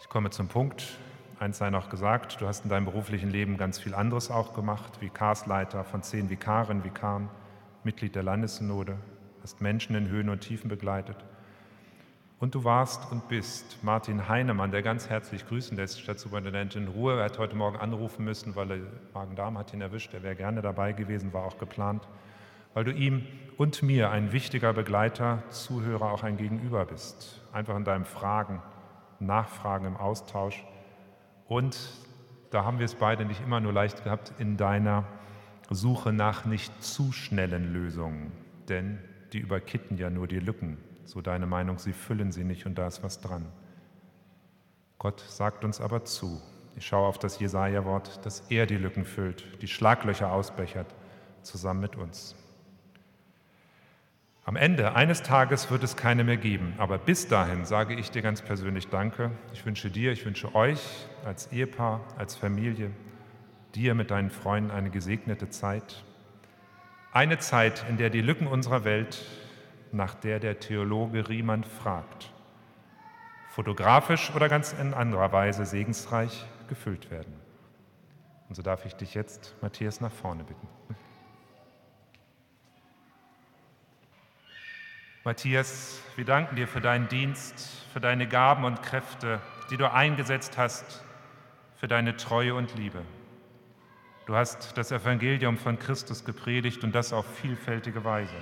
[0.00, 0.86] Ich komme zum Punkt.
[1.38, 5.02] Eins sei noch gesagt, du hast in deinem beruflichen Leben ganz viel anderes auch gemacht,
[5.02, 7.28] Vikarsleiter von zehn Vikaren, Vikaren.
[7.84, 8.96] Mitglied der Landessynode,
[9.42, 11.16] hast Menschen in Höhen und Tiefen begleitet.
[12.38, 17.18] Und du warst und bist Martin Heinemann, der ganz herzlich grüßen lässt, Stadtsuperintendent in Ruhe.
[17.18, 18.78] Er hat heute Morgen anrufen müssen, weil er
[19.12, 20.14] Magen-Darm hat ihn erwischt.
[20.14, 22.08] Er wäre gerne dabei gewesen, war auch geplant.
[22.72, 23.26] weil du ihm
[23.56, 27.42] und mir ein wichtiger Begleiter, Zuhörer, auch ein Gegenüber bist.
[27.52, 28.62] Einfach in deinem Fragen,
[29.18, 30.64] Nachfragen im Austausch.
[31.46, 31.76] Und
[32.50, 35.04] da haben wir es beide nicht immer nur leicht gehabt, in deiner
[35.70, 38.32] Suche nach nicht zu schnellen Lösungen.
[38.68, 38.98] Denn
[39.32, 40.78] die überkitten ja nur die Lücken.
[41.04, 43.46] So deine Meinung, sie füllen sie nicht und da ist was dran.
[44.98, 46.40] Gott sagt uns aber zu.
[46.76, 50.86] Ich schaue auf das Jesaja-Wort, dass er die Lücken füllt, die Schlaglöcher ausbechert,
[51.42, 52.36] zusammen mit uns.
[54.44, 58.22] Am Ende eines Tages wird es keine mehr geben, aber bis dahin sage ich dir
[58.22, 59.30] ganz persönlich Danke.
[59.52, 62.90] Ich wünsche dir, ich wünsche euch als Ehepaar, als Familie,
[63.74, 66.04] dir mit deinen Freunden eine gesegnete Zeit.
[67.12, 69.24] Eine Zeit, in der die Lücken unserer Welt,
[69.92, 72.32] nach der der Theologe Riemann fragt,
[73.48, 77.34] fotografisch oder ganz in anderer Weise segensreich gefüllt werden.
[78.48, 80.68] Und so darf ich dich jetzt, Matthias, nach vorne bitten.
[85.22, 89.40] Matthias, wir danken dir für deinen Dienst, für deine Gaben und Kräfte,
[89.70, 91.04] die du eingesetzt hast,
[91.76, 93.02] für deine Treue und Liebe.
[94.30, 98.36] Du hast das Evangelium von Christus gepredigt und das auf vielfältige Weise.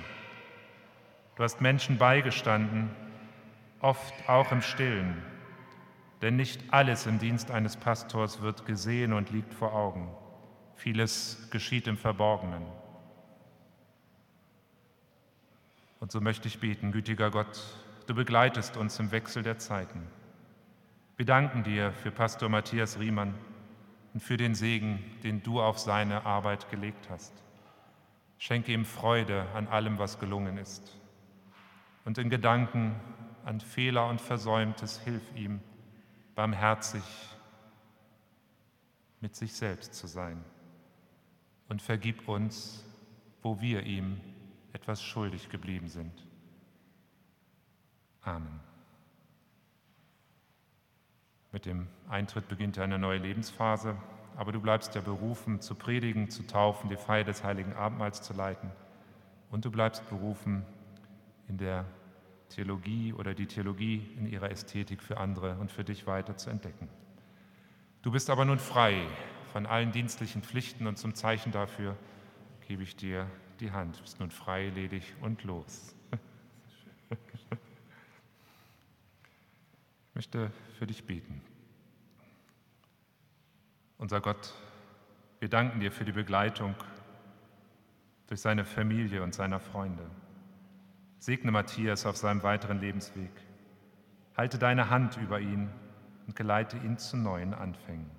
[1.35, 2.91] Du hast Menschen beigestanden,
[3.79, 5.17] oft auch im Stillen,
[6.21, 10.15] denn nicht alles im Dienst eines Pastors wird gesehen und liegt vor Augen.
[10.75, 12.67] Vieles geschieht im Verborgenen.
[15.99, 17.63] Und so möchte ich beten, gütiger Gott,
[18.05, 20.03] du begleitest uns im Wechsel der Zeiten.
[21.17, 23.33] Wir danken dir für Pastor Matthias Riemann
[24.13, 27.33] und für den Segen, den du auf seine Arbeit gelegt hast.
[28.37, 30.95] Schenke ihm Freude an allem, was gelungen ist.
[32.05, 32.95] Und in Gedanken
[33.45, 35.59] an Fehler und Versäumtes hilf ihm,
[36.35, 37.03] barmherzig
[39.21, 40.43] mit sich selbst zu sein.
[41.67, 42.85] Und vergib uns,
[43.41, 44.19] wo wir ihm
[44.73, 46.13] etwas schuldig geblieben sind.
[48.21, 48.68] Amen.
[51.51, 53.95] Mit dem Eintritt beginnt eine neue Lebensphase,
[54.35, 58.33] aber du bleibst ja berufen, zu predigen, zu taufen, die Feier des heiligen Abendmahls zu
[58.33, 58.71] leiten.
[59.49, 60.63] Und du bleibst berufen,
[61.47, 61.85] in der
[62.49, 66.87] Theologie oder die Theologie in ihrer Ästhetik für andere und für dich weiter zu entdecken.
[68.01, 69.07] Du bist aber nun frei
[69.51, 71.97] von allen dienstlichen Pflichten und zum Zeichen dafür
[72.67, 73.27] gebe ich dir
[73.59, 73.97] die Hand.
[73.97, 75.95] Du bist nun frei, ledig und los.
[80.08, 81.41] Ich möchte für dich beten.
[83.97, 84.53] Unser Gott,
[85.39, 86.75] wir danken dir für die Begleitung
[88.27, 90.03] durch seine Familie und seiner Freunde.
[91.19, 93.31] Segne Matthias auf seinem weiteren Lebensweg.
[94.35, 95.69] Halte deine Hand über ihn
[96.27, 98.11] und geleite ihn zu neuen Anfängen.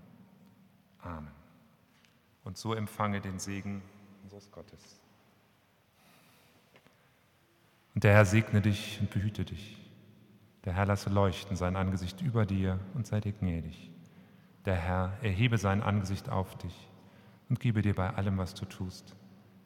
[1.03, 1.34] Amen.
[2.44, 3.82] Und so empfange den Segen
[4.22, 4.98] unseres Gottes.
[7.94, 9.76] Und der Herr segne dich und behüte dich.
[10.64, 13.90] Der Herr lasse leuchten sein Angesicht über dir und sei dir gnädig.
[14.66, 16.88] Der Herr erhebe sein Angesicht auf dich
[17.48, 19.16] und gebe dir bei allem, was du tust,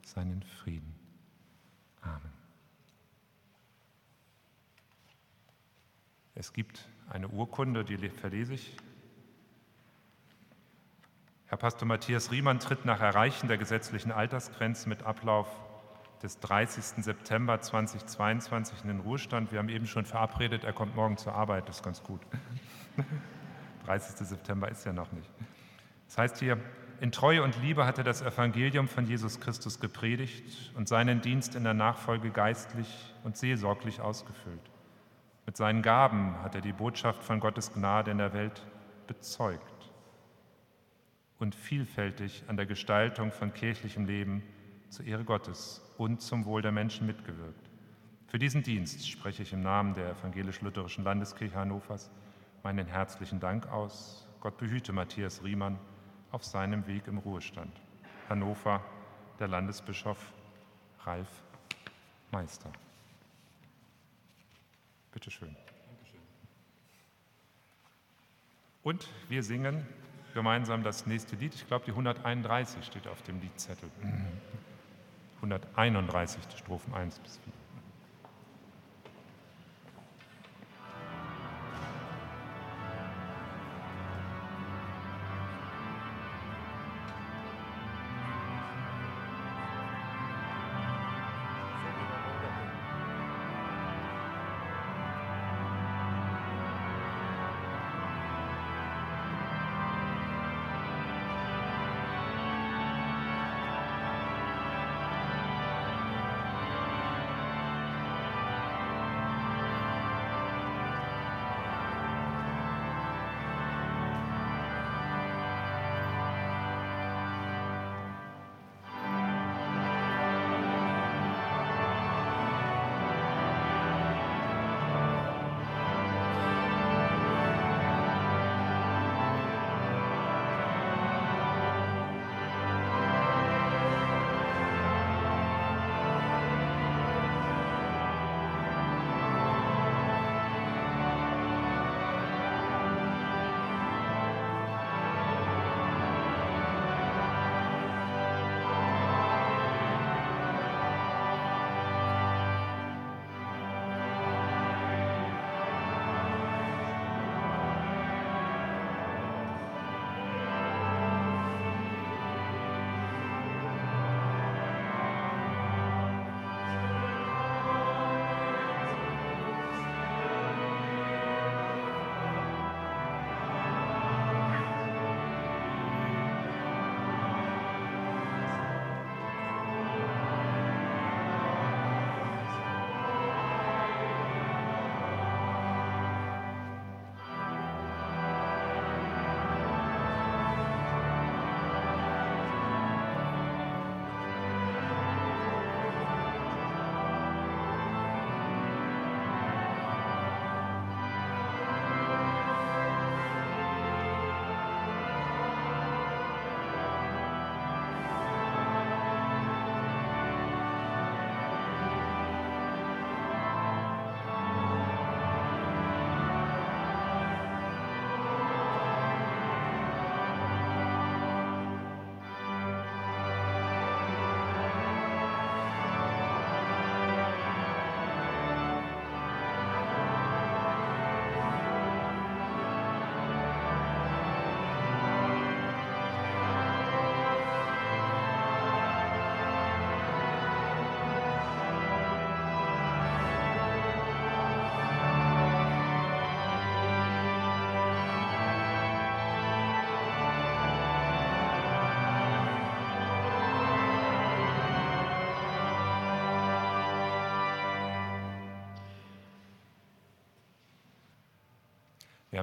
[0.05, 0.95] seinen Frieden.
[2.01, 2.33] Amen.
[6.37, 8.77] Es gibt eine Urkunde, die verlese ich.
[11.47, 15.49] Herr Pastor Matthias Riemann tritt nach Erreichen der gesetzlichen Altersgrenze mit Ablauf
[16.25, 17.05] des 30.
[17.05, 19.53] September 2022 in den Ruhestand.
[19.53, 22.23] Wir haben eben schon verabredet, er kommt morgen zur Arbeit, das ist ganz gut.
[23.85, 24.27] 30.
[24.27, 25.31] September ist ja noch nicht.
[26.07, 26.59] Das heißt hier,
[27.01, 31.57] in Treue und Liebe hat er das Evangelium von Jesus Christus gepredigt und seinen Dienst
[31.57, 34.71] in der Nachfolge geistlich und seelsorglich ausgefüllt.
[35.45, 38.63] Mit seinen Gaben hat er die Botschaft von Gottes Gnade in der Welt
[39.07, 39.91] bezeugt
[41.39, 44.43] und vielfältig an der Gestaltung von kirchlichem Leben
[44.95, 47.69] zur Ehre Gottes und zum Wohl der Menschen mitgewirkt.
[48.29, 52.11] Für diesen Dienst spreche ich im Namen der evangelisch-lutherischen Landeskirche Hannovers
[52.63, 54.29] meinen herzlichen Dank aus.
[54.41, 55.79] Gott behüte Matthias Riemann
[56.31, 57.73] auf seinem Weg im Ruhestand.
[58.29, 58.81] Hannover,
[59.41, 60.33] der Landesbischof
[61.05, 61.43] Ralf
[62.31, 62.71] Meister.
[65.13, 65.57] Bitte schön.
[68.85, 69.85] Und wir singen
[70.35, 71.55] gemeinsam das nächste Lied.
[71.55, 73.91] Ich glaube, die 131 steht auf dem Liedzettel.
[75.53, 77.54] 131, Strophen 1 bis 4.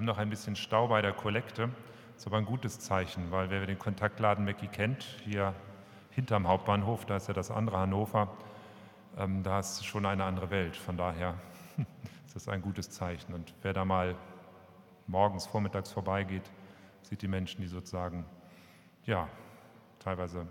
[0.01, 1.69] haben noch ein bisschen Stau bei der Kollekte.
[2.13, 5.53] Das ist aber ein gutes Zeichen, weil wer den Kontaktladen Mecki kennt, hier
[6.09, 8.35] hinterm Hauptbahnhof, da ist ja das andere Hannover,
[9.15, 10.75] ähm, da ist schon eine andere Welt.
[10.75, 11.35] Von daher
[12.25, 13.35] ist das ein gutes Zeichen.
[13.35, 14.15] Und wer da mal
[15.05, 16.49] morgens, vormittags vorbeigeht,
[17.03, 18.25] sieht die Menschen, die sozusagen,
[19.05, 19.27] ja,
[19.99, 20.47] teilweise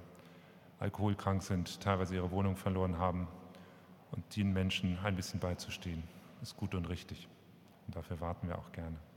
[0.78, 3.26] alkoholkrank sind, teilweise ihre Wohnung verloren haben
[4.12, 6.04] und den Menschen ein bisschen beizustehen,
[6.40, 7.26] ist gut und richtig.
[7.88, 9.09] Und dafür warten wir auch gerne.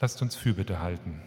[0.00, 1.22] Lasst uns Fürbitte halten.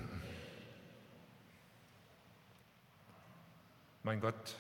[4.04, 4.58] Mein Gott,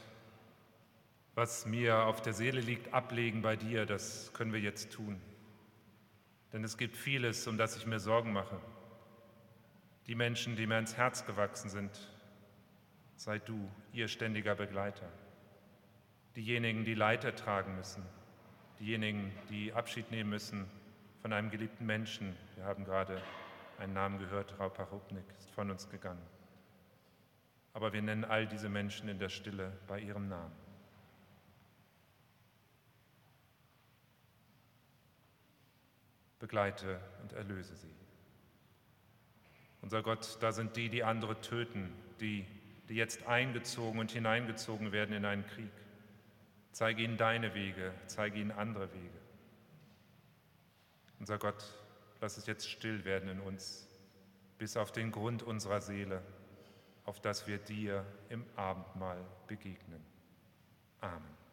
[1.36, 5.21] was mir auf der Seele liegt, ablegen bei dir, das können wir jetzt tun.
[6.53, 8.57] Denn es gibt vieles, um das ich mir Sorgen mache.
[10.07, 11.91] Die Menschen, die mir ins Herz gewachsen sind,
[13.17, 15.11] sei du ihr ständiger Begleiter.
[16.38, 18.03] Diejenigen, die Leiter tragen müssen,
[18.80, 20.65] diejenigen, die Abschied nehmen müssen
[21.21, 22.36] von einem geliebten Menschen.
[22.55, 23.21] Wir haben gerade
[23.80, 26.21] einen Namen gehört, Raupa Rupnik ist von uns gegangen.
[27.73, 30.53] Aber wir nennen all diese Menschen in der Stille bei ihrem Namen.
[36.39, 37.93] Begleite und erlöse sie.
[39.82, 42.45] Unser Gott, da sind die, die andere töten, die,
[42.88, 45.71] die jetzt eingezogen und hineingezogen werden in einen Krieg.
[46.76, 49.21] Zeige ihnen deine Wege, zeige ihnen andere Wege.
[51.21, 51.63] Unser Gott,
[52.19, 53.88] lass es jetzt still werden in uns,
[54.57, 56.21] bis auf den Grund unserer Seele,
[57.05, 60.05] auf dass wir dir im Abendmahl begegnen.
[60.99, 61.44] Amen.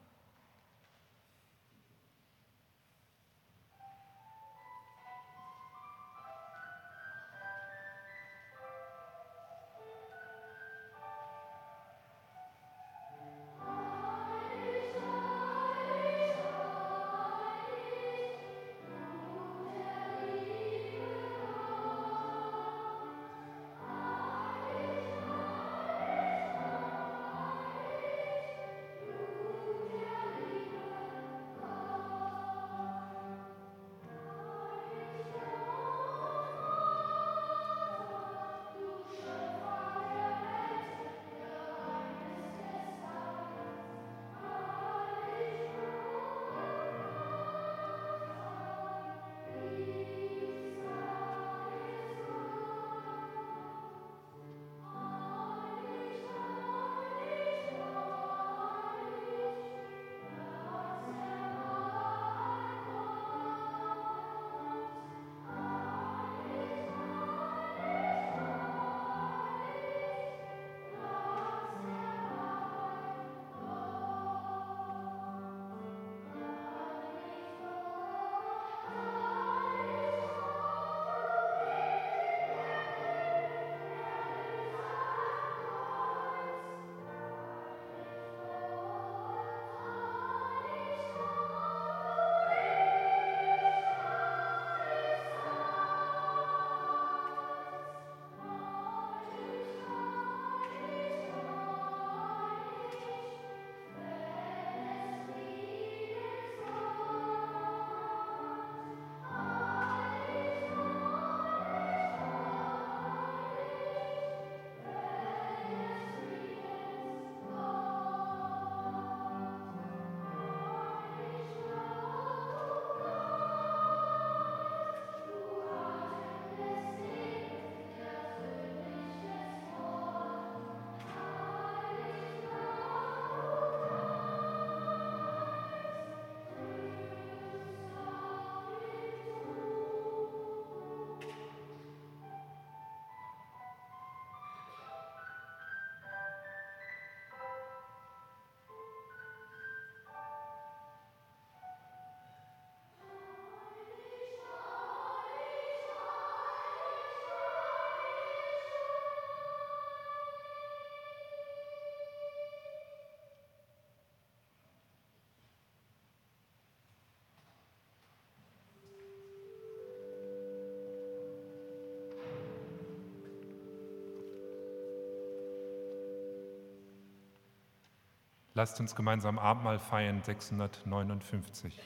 [178.55, 181.79] Lasst uns gemeinsam Abendmahl feiern, 659.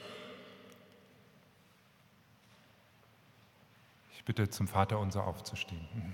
[4.13, 6.13] Ich bitte zum Vater unser aufzustehen.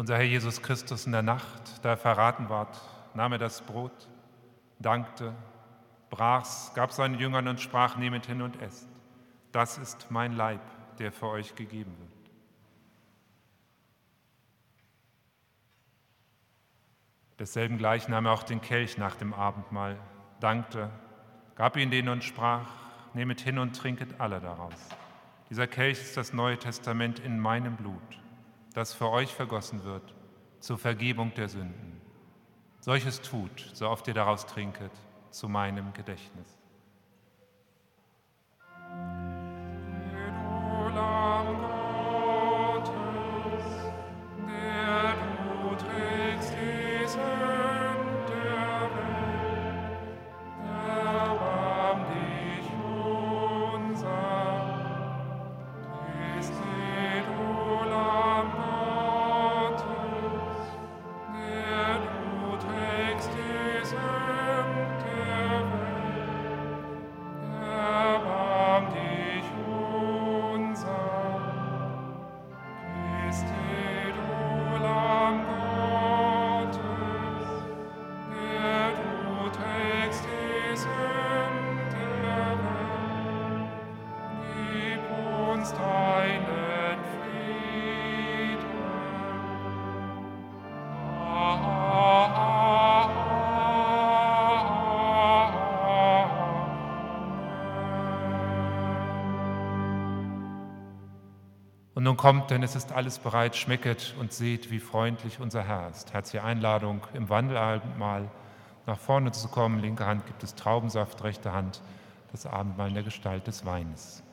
[0.00, 2.74] Unser Herr Jesus Christus in der Nacht, da er verraten ward,
[3.12, 4.08] nahm er das Brot,
[4.78, 5.34] dankte,
[6.08, 8.88] brach's, gab seinen Jüngern und sprach, nehmet hin und esst.
[9.52, 10.62] Das ist mein Leib,
[10.98, 12.30] der für euch gegeben wird.
[17.38, 19.98] Desselben gleich nahm er auch den Kelch nach dem Abendmahl,
[20.40, 20.88] dankte,
[21.56, 22.70] gab ihn denen und sprach,
[23.12, 24.88] nehmet hin und trinket alle daraus.
[25.50, 28.19] Dieser Kelch ist das Neue Testament in meinem Blut
[28.74, 30.14] das für euch vergossen wird,
[30.60, 32.00] zur Vergebung der Sünden.
[32.80, 34.92] Solches tut, so oft ihr daraus trinket,
[35.30, 36.58] zu meinem Gedächtnis.
[40.86, 40.96] Und
[102.10, 106.12] nun kommt, denn es ist alles bereit, schmecket und seht, wie freundlich unser Herr ist.
[106.12, 108.28] Herzliche Einladung, im Wandelabendmahl
[108.84, 109.78] nach vorne zu kommen.
[109.78, 111.80] Linke Hand gibt es Traubensaft, rechte Hand
[112.32, 114.24] das Abendmahl in der Gestalt des Weines.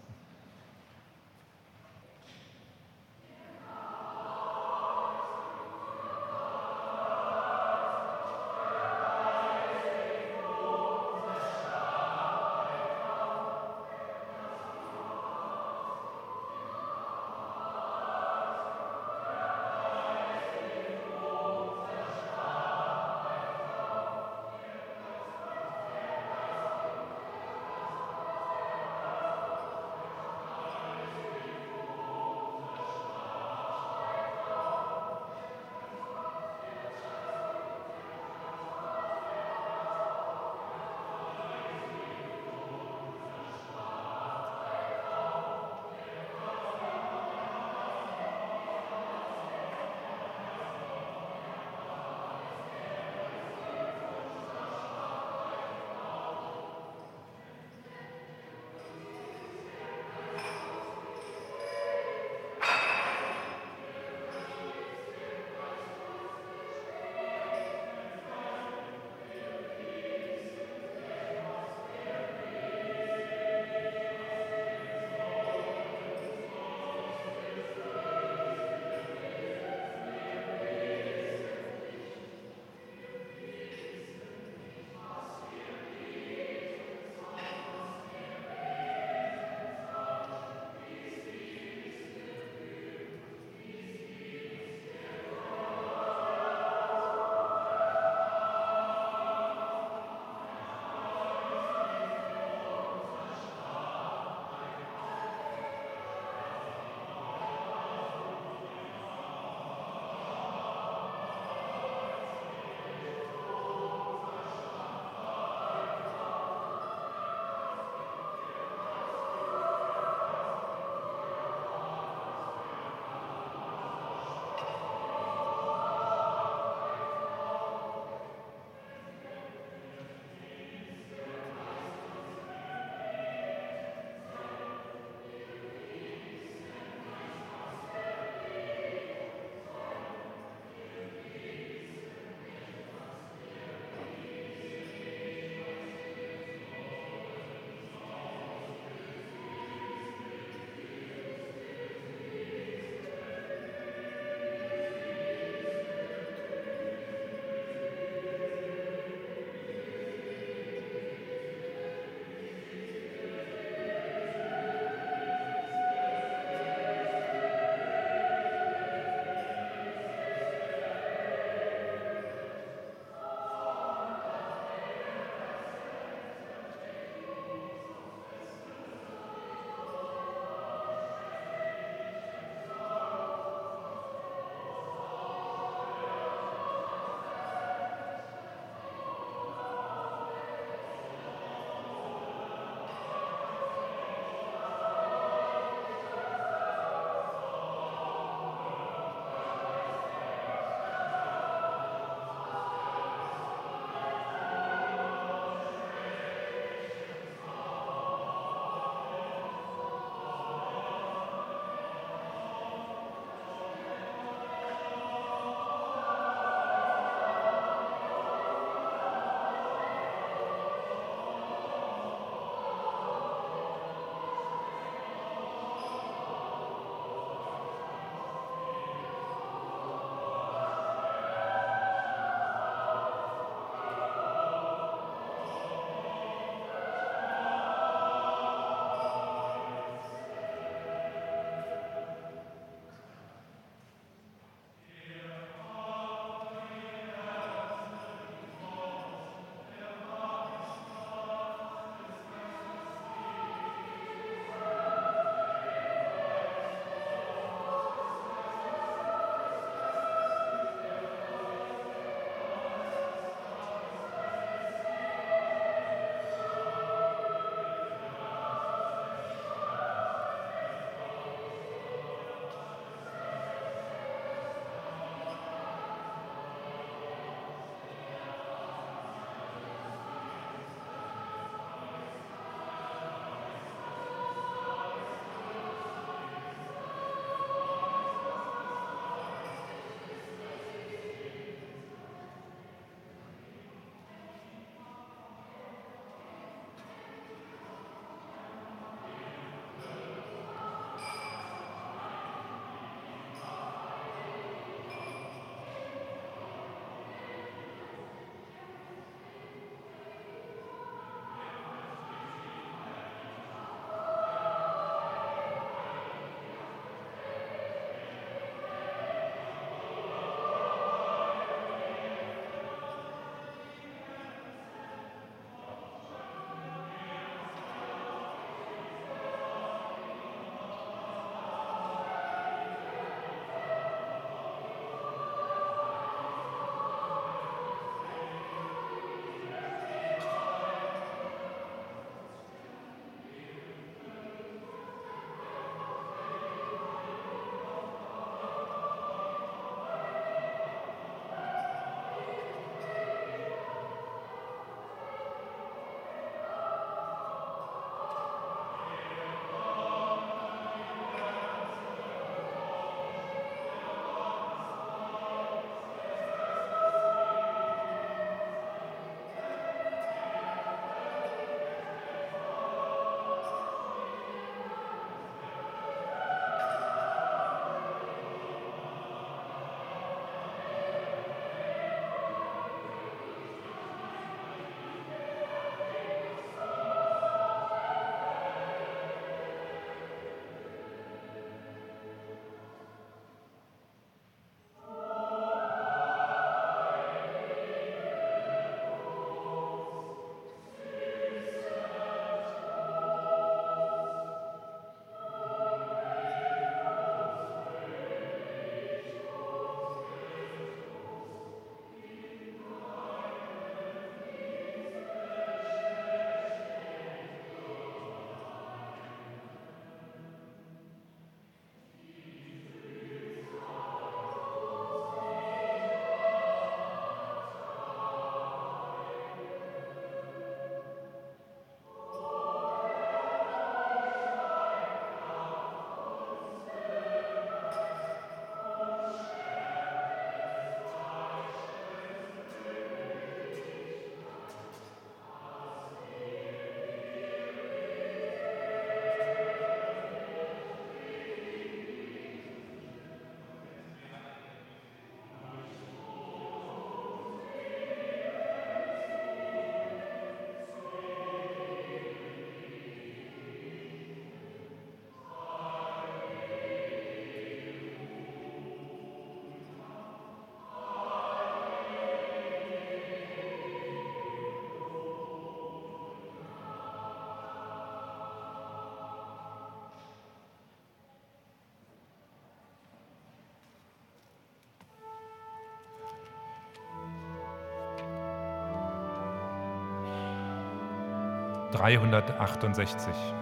[491.72, 493.34] 368.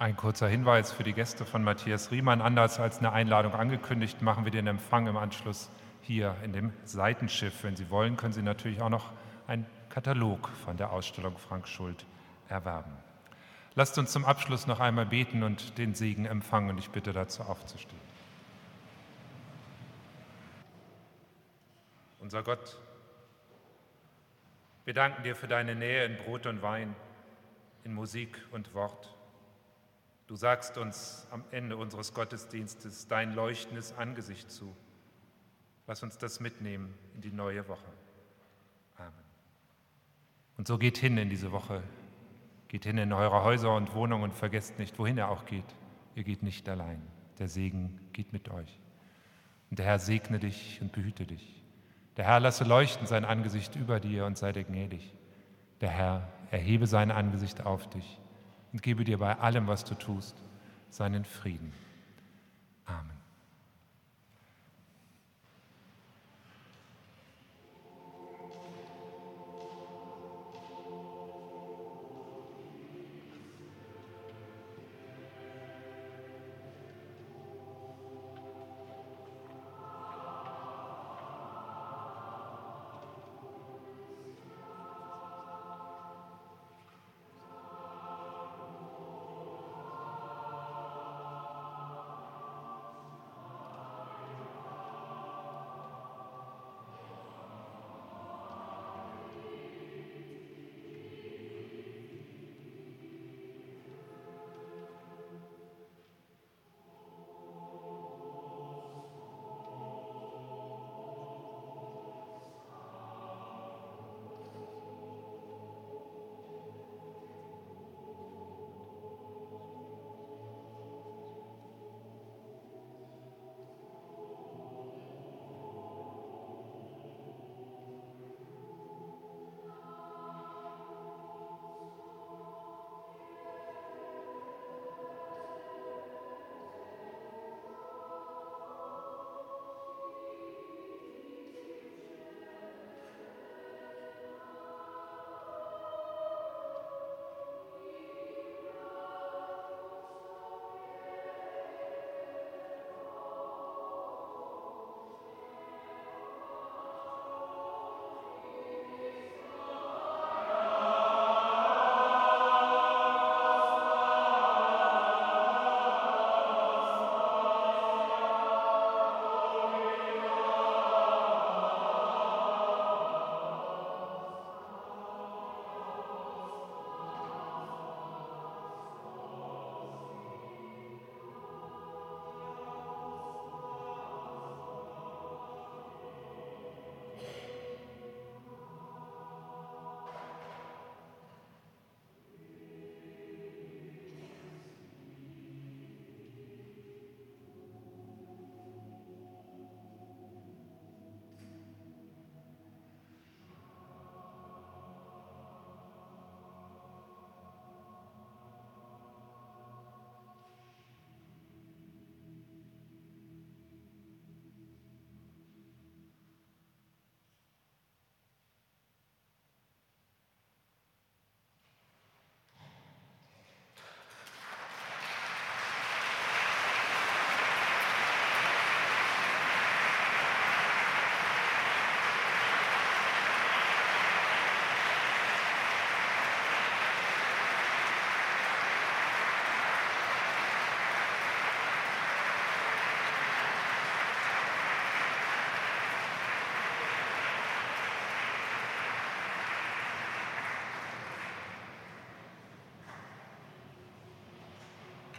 [0.00, 2.40] Ein kurzer Hinweis für die Gäste von Matthias Riemann.
[2.40, 5.68] Anders als eine Einladung angekündigt, machen wir den Empfang im Anschluss
[6.00, 7.62] hier in dem Seitenschiff.
[7.64, 9.12] Wenn Sie wollen, können Sie natürlich auch noch
[9.46, 12.06] einen Katalog von der Ausstellung Frank Schuld
[12.48, 12.92] erwerben.
[13.74, 17.42] Lasst uns zum Abschluss noch einmal beten und den Segen empfangen und ich bitte dazu
[17.42, 18.00] aufzustehen.
[22.20, 22.78] Unser Gott,
[24.86, 26.96] wir danken dir für deine Nähe in Brot und Wein,
[27.84, 29.14] in Musik und Wort.
[30.30, 34.76] Du sagst uns am Ende unseres Gottesdienstes dein leuchtendes Angesicht zu.
[35.88, 37.90] Lass uns das mitnehmen in die neue Woche.
[38.96, 39.10] Amen.
[40.56, 41.82] Und so geht hin in diese Woche.
[42.68, 45.64] Geht hin in eure Häuser und Wohnungen und vergesst nicht, wohin er auch geht.
[46.14, 47.02] Ihr geht nicht allein.
[47.40, 48.78] Der Segen geht mit euch.
[49.68, 51.60] Und der Herr segne dich und behüte dich.
[52.16, 55.12] Der Herr lasse leuchten sein Angesicht über dir und sei dir gnädig.
[55.80, 58.20] Der Herr erhebe sein Angesicht auf dich
[58.72, 60.36] und gebe dir bei allem, was du tust,
[60.90, 61.72] seinen Frieden.
[62.86, 63.19] Amen.